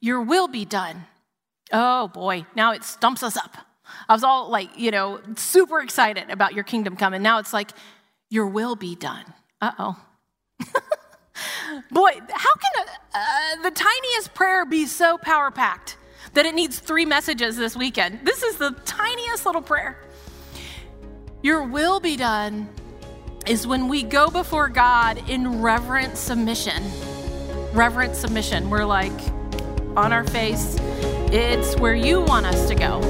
your 0.00 0.22
will 0.22 0.48
be 0.48 0.64
done. 0.64 1.04
Oh 1.72 2.08
boy, 2.08 2.46
now 2.54 2.72
it 2.72 2.84
stumps 2.84 3.22
us 3.22 3.36
up. 3.36 3.56
I 4.08 4.12
was 4.12 4.22
all 4.22 4.50
like, 4.50 4.78
you 4.78 4.90
know, 4.90 5.20
super 5.36 5.80
excited 5.80 6.30
about 6.30 6.54
your 6.54 6.64
kingdom 6.64 6.96
coming. 6.96 7.22
Now 7.22 7.38
it's 7.38 7.52
like, 7.52 7.70
your 8.30 8.46
will 8.46 8.76
be 8.76 8.94
done. 8.94 9.24
Uh 9.60 9.72
oh. 9.78 9.96
Boy, 11.90 12.10
how 12.30 12.54
can 12.54 12.84
a, 12.84 13.18
uh, 13.18 13.62
the 13.62 13.70
tiniest 13.70 14.34
prayer 14.34 14.66
be 14.66 14.86
so 14.86 15.18
power 15.18 15.50
packed 15.50 15.96
that 16.34 16.46
it 16.46 16.54
needs 16.54 16.78
three 16.78 17.06
messages 17.06 17.56
this 17.56 17.76
weekend? 17.76 18.20
This 18.24 18.42
is 18.42 18.56
the 18.56 18.70
tiniest 18.84 19.46
little 19.46 19.62
prayer. 19.62 19.98
Your 21.42 21.64
will 21.64 22.00
be 22.00 22.16
done 22.16 22.68
is 23.46 23.66
when 23.66 23.88
we 23.88 24.02
go 24.02 24.28
before 24.28 24.68
God 24.68 25.30
in 25.30 25.62
reverent 25.62 26.18
submission. 26.18 26.82
Reverent 27.72 28.16
submission. 28.16 28.68
We're 28.68 28.84
like 28.84 29.18
on 29.98 30.12
our 30.12 30.24
face, 30.28 30.76
it's 31.32 31.76
where 31.76 31.94
you 31.94 32.20
want 32.20 32.46
us 32.46 32.68
to 32.68 32.74
go. 32.76 33.00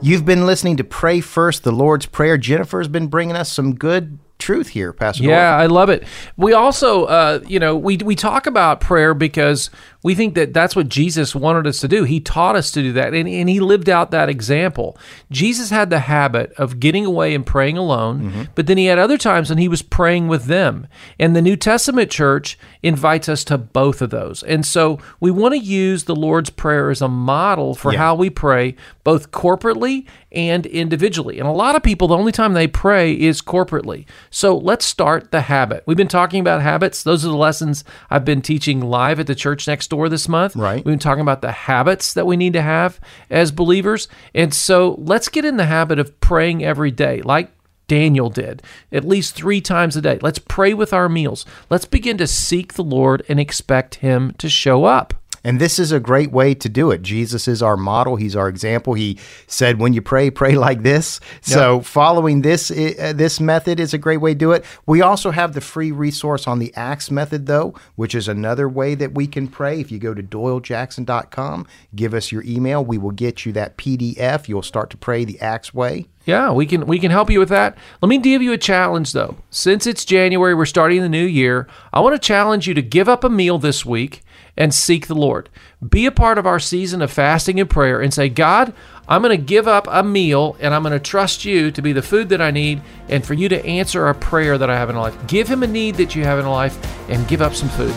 You've 0.00 0.24
been 0.24 0.46
listening 0.46 0.76
to 0.76 0.84
Pray 0.84 1.20
First, 1.20 1.64
the 1.64 1.72
Lord's 1.72 2.06
Prayer. 2.06 2.38
Jennifer's 2.38 2.88
been 2.88 3.08
bringing 3.08 3.34
us 3.34 3.50
some 3.50 3.74
good 3.74 4.18
truth 4.38 4.68
here, 4.68 4.92
Pastor. 4.92 5.24
Yeah, 5.24 5.56
I 5.56 5.66
love 5.66 5.88
it. 5.88 6.04
We 6.36 6.52
also, 6.52 7.06
uh, 7.06 7.40
you 7.46 7.58
know, 7.58 7.76
we 7.76 7.96
we 7.96 8.14
talk 8.14 8.46
about 8.46 8.80
prayer 8.80 9.14
because 9.14 9.70
we 10.04 10.14
think 10.14 10.34
that 10.34 10.52
that's 10.52 10.76
what 10.76 10.90
Jesus 10.90 11.34
wanted 11.34 11.66
us 11.66 11.80
to 11.80 11.88
do. 11.88 12.04
He 12.04 12.20
taught 12.20 12.56
us 12.56 12.70
to 12.72 12.82
do 12.82 12.92
that, 12.92 13.14
and, 13.14 13.26
and 13.26 13.48
he 13.48 13.58
lived 13.58 13.88
out 13.88 14.10
that 14.10 14.28
example. 14.28 14.98
Jesus 15.30 15.70
had 15.70 15.88
the 15.88 16.00
habit 16.00 16.52
of 16.52 16.78
getting 16.78 17.06
away 17.06 17.34
and 17.34 17.44
praying 17.44 17.78
alone, 17.78 18.20
mm-hmm. 18.20 18.42
but 18.54 18.66
then 18.66 18.76
he 18.76 18.84
had 18.84 18.98
other 18.98 19.16
times 19.16 19.48
when 19.48 19.58
he 19.58 19.66
was 19.66 19.80
praying 19.80 20.28
with 20.28 20.44
them. 20.44 20.86
And 21.18 21.34
the 21.34 21.40
New 21.40 21.56
Testament 21.56 22.10
church 22.10 22.58
invites 22.82 23.30
us 23.30 23.44
to 23.44 23.56
both 23.56 24.02
of 24.02 24.10
those. 24.10 24.42
And 24.42 24.66
so 24.66 24.98
we 25.20 25.30
want 25.30 25.54
to 25.54 25.58
use 25.58 26.04
the 26.04 26.14
Lord's 26.14 26.50
Prayer 26.50 26.90
as 26.90 27.00
a 27.00 27.08
model 27.08 27.74
for 27.74 27.92
yeah. 27.92 27.98
how 27.98 28.14
we 28.14 28.28
pray, 28.28 28.76
both 29.04 29.30
corporately 29.30 30.06
and 30.30 30.66
individually. 30.66 31.38
And 31.38 31.48
a 31.48 31.52
lot 31.52 31.76
of 31.76 31.82
people, 31.82 32.08
the 32.08 32.16
only 32.16 32.32
time 32.32 32.52
they 32.52 32.66
pray 32.66 33.14
is 33.14 33.40
corporately. 33.40 34.04
So 34.28 34.54
let's 34.54 34.84
start 34.84 35.30
the 35.30 35.42
habit. 35.42 35.82
We've 35.86 35.96
been 35.96 36.08
talking 36.08 36.40
about 36.40 36.60
habits. 36.60 37.02
Those 37.02 37.24
are 37.24 37.28
the 37.28 37.36
lessons 37.36 37.84
I've 38.10 38.24
been 38.26 38.42
teaching 38.42 38.80
live 38.80 39.18
at 39.18 39.26
the 39.26 39.34
church 39.34 39.66
next 39.66 39.88
door 39.88 39.93
this 40.08 40.28
month. 40.28 40.56
Right. 40.56 40.76
We've 40.76 40.92
been 40.92 40.98
talking 40.98 41.22
about 41.22 41.42
the 41.42 41.52
habits 41.52 42.14
that 42.14 42.26
we 42.26 42.36
need 42.36 42.52
to 42.54 42.62
have 42.62 43.00
as 43.30 43.50
believers. 43.52 44.08
And 44.34 44.52
so 44.52 44.96
let's 44.98 45.28
get 45.28 45.44
in 45.44 45.56
the 45.56 45.66
habit 45.66 45.98
of 45.98 46.20
praying 46.20 46.64
every 46.64 46.90
day, 46.90 47.22
like 47.22 47.50
Daniel 47.86 48.30
did, 48.30 48.62
at 48.92 49.04
least 49.04 49.34
three 49.34 49.60
times 49.60 49.96
a 49.96 50.00
day. 50.00 50.18
Let's 50.22 50.38
pray 50.38 50.74
with 50.74 50.92
our 50.92 51.08
meals. 51.08 51.44
Let's 51.70 51.84
begin 51.84 52.16
to 52.18 52.26
seek 52.26 52.74
the 52.74 52.84
Lord 52.84 53.24
and 53.28 53.38
expect 53.38 53.96
Him 53.96 54.34
to 54.38 54.48
show 54.48 54.84
up. 54.84 55.14
And 55.44 55.60
this 55.60 55.78
is 55.78 55.92
a 55.92 56.00
great 56.00 56.32
way 56.32 56.54
to 56.54 56.68
do 56.68 56.90
it. 56.90 57.02
Jesus 57.02 57.46
is 57.46 57.62
our 57.62 57.76
model. 57.76 58.16
He's 58.16 58.34
our 58.34 58.48
example. 58.48 58.94
He 58.94 59.18
said, 59.46 59.78
when 59.78 59.92
you 59.92 60.00
pray, 60.00 60.30
pray 60.30 60.54
like 60.54 60.82
this. 60.82 61.20
So 61.42 61.82
following 61.82 62.40
this, 62.40 62.70
uh, 62.70 63.12
this 63.14 63.38
method 63.38 63.78
is 63.78 63.92
a 63.92 63.98
great 63.98 64.16
way 64.16 64.32
to 64.32 64.38
do 64.38 64.52
it. 64.52 64.64
We 64.86 65.02
also 65.02 65.30
have 65.30 65.52
the 65.52 65.60
free 65.60 65.92
resource 65.92 66.46
on 66.46 66.58
the 66.58 66.74
Acts 66.74 67.10
method, 67.10 67.46
though, 67.46 67.74
which 67.96 68.14
is 68.14 68.26
another 68.26 68.68
way 68.68 68.94
that 68.94 69.14
we 69.14 69.26
can 69.26 69.46
pray. 69.46 69.80
If 69.80 69.92
you 69.92 69.98
go 69.98 70.14
to 70.14 70.22
doylejackson.com, 70.22 71.66
give 71.94 72.14
us 72.14 72.32
your 72.32 72.42
email. 72.44 72.84
We 72.84 72.96
will 72.96 73.10
get 73.10 73.44
you 73.44 73.52
that 73.52 73.76
PDF. 73.76 74.48
You'll 74.48 74.62
start 74.62 74.88
to 74.90 74.96
pray 74.96 75.24
the 75.24 75.38
Acts 75.40 75.74
way. 75.74 76.06
Yeah, 76.24 76.52
we 76.52 76.64
can 76.64 76.86
we 76.86 76.98
can 76.98 77.10
help 77.10 77.30
you 77.30 77.38
with 77.38 77.50
that. 77.50 77.76
Let 78.00 78.08
me 78.08 78.18
give 78.18 78.40
you 78.42 78.52
a 78.52 78.58
challenge 78.58 79.12
though. 79.12 79.36
Since 79.50 79.86
it's 79.86 80.04
January, 80.04 80.54
we're 80.54 80.64
starting 80.64 81.02
the 81.02 81.08
new 81.08 81.24
year. 81.24 81.68
I 81.92 82.00
want 82.00 82.14
to 82.14 82.26
challenge 82.26 82.66
you 82.66 82.74
to 82.74 82.82
give 82.82 83.08
up 83.08 83.24
a 83.24 83.28
meal 83.28 83.58
this 83.58 83.84
week 83.84 84.22
and 84.56 84.72
seek 84.72 85.06
the 85.06 85.14
Lord. 85.14 85.50
Be 85.86 86.06
a 86.06 86.12
part 86.12 86.38
of 86.38 86.46
our 86.46 86.58
season 86.58 87.02
of 87.02 87.10
fasting 87.10 87.60
and 87.60 87.68
prayer 87.68 88.00
and 88.00 88.14
say, 88.14 88.28
God, 88.28 88.72
I'm 89.08 89.20
going 89.20 89.36
to 89.36 89.44
give 89.44 89.68
up 89.68 89.86
a 89.90 90.02
meal 90.02 90.56
and 90.60 90.72
I'm 90.72 90.82
going 90.82 90.92
to 90.92 91.00
trust 91.00 91.44
you 91.44 91.70
to 91.72 91.82
be 91.82 91.92
the 91.92 92.02
food 92.02 92.28
that 92.30 92.40
I 92.40 92.50
need 92.50 92.80
and 93.08 93.24
for 93.26 93.34
you 93.34 93.48
to 93.48 93.64
answer 93.66 94.06
a 94.06 94.14
prayer 94.14 94.56
that 94.56 94.70
I 94.70 94.76
have 94.76 94.90
in 94.90 94.96
life. 94.96 95.26
Give 95.26 95.48
him 95.48 95.62
a 95.62 95.66
need 95.66 95.96
that 95.96 96.14
you 96.14 96.24
have 96.24 96.38
in 96.38 96.46
life 96.46 96.78
and 97.10 97.26
give 97.28 97.42
up 97.42 97.54
some 97.54 97.68
food. 97.70 97.94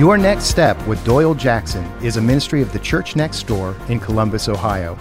Your 0.00 0.16
Next 0.16 0.44
Step 0.44 0.84
with 0.86 1.04
Doyle 1.04 1.34
Jackson 1.34 1.84
is 2.02 2.16
a 2.16 2.22
ministry 2.22 2.62
of 2.62 2.72
the 2.72 2.78
Church 2.78 3.16
Next 3.16 3.46
Door 3.46 3.76
in 3.88 4.00
Columbus, 4.00 4.48
Ohio. 4.48 4.96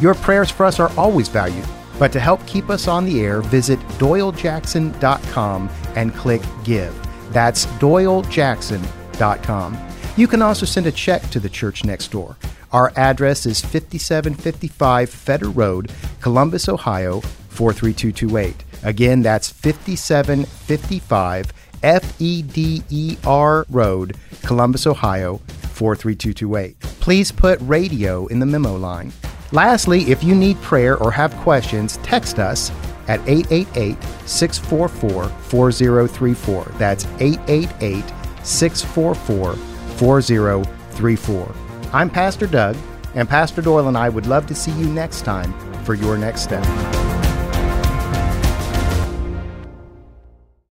Your 0.00 0.14
prayers 0.14 0.50
for 0.50 0.66
us 0.66 0.80
are 0.80 0.90
always 0.98 1.28
valued, 1.28 1.66
but 1.98 2.10
to 2.12 2.20
help 2.20 2.44
keep 2.46 2.70
us 2.70 2.88
on 2.88 3.04
the 3.04 3.20
air, 3.20 3.40
visit 3.40 3.78
doylejackson.com 3.98 5.70
and 5.94 6.14
click 6.14 6.42
Give. 6.64 6.94
That's 7.32 7.66
doylejackson.com. 7.66 9.78
You 10.16 10.28
can 10.28 10.42
also 10.42 10.66
send 10.66 10.86
a 10.86 10.92
check 10.92 11.28
to 11.30 11.40
the 11.40 11.48
church 11.48 11.84
next 11.84 12.12
door. 12.12 12.36
Our 12.72 12.92
address 12.96 13.46
is 13.46 13.60
5755 13.60 15.10
Feder 15.10 15.48
Road, 15.48 15.92
Columbus, 16.20 16.68
Ohio 16.68 17.20
43228. 17.20 18.64
Again, 18.82 19.22
that's 19.22 19.48
5755 19.50 21.52
F 21.82 22.20
E 22.20 22.42
D 22.42 22.82
E 22.90 23.16
R 23.24 23.64
Road, 23.68 24.16
Columbus, 24.42 24.86
Ohio 24.86 25.40
43228. 25.74 26.80
Please 26.80 27.30
put 27.30 27.60
radio 27.60 28.26
in 28.26 28.40
the 28.40 28.46
memo 28.46 28.74
line. 28.76 29.12
Lastly, 29.52 30.10
if 30.10 30.24
you 30.24 30.34
need 30.34 30.60
prayer 30.62 30.96
or 30.96 31.12
have 31.12 31.34
questions, 31.36 31.98
text 31.98 32.38
us 32.38 32.70
at 33.08 33.20
888 33.28 34.02
644 34.26 35.28
4034. 35.28 36.64
That's 36.78 37.04
888 37.20 38.04
644 38.42 39.54
4034. 39.54 41.54
I'm 41.92 42.10
Pastor 42.10 42.46
Doug, 42.46 42.76
and 43.14 43.28
Pastor 43.28 43.62
Doyle 43.62 43.88
and 43.88 43.96
I 43.96 44.08
would 44.08 44.26
love 44.26 44.46
to 44.46 44.54
see 44.54 44.72
you 44.72 44.86
next 44.86 45.22
time 45.22 45.52
for 45.84 45.94
your 45.94 46.18
next 46.18 46.42
step. 46.42 46.64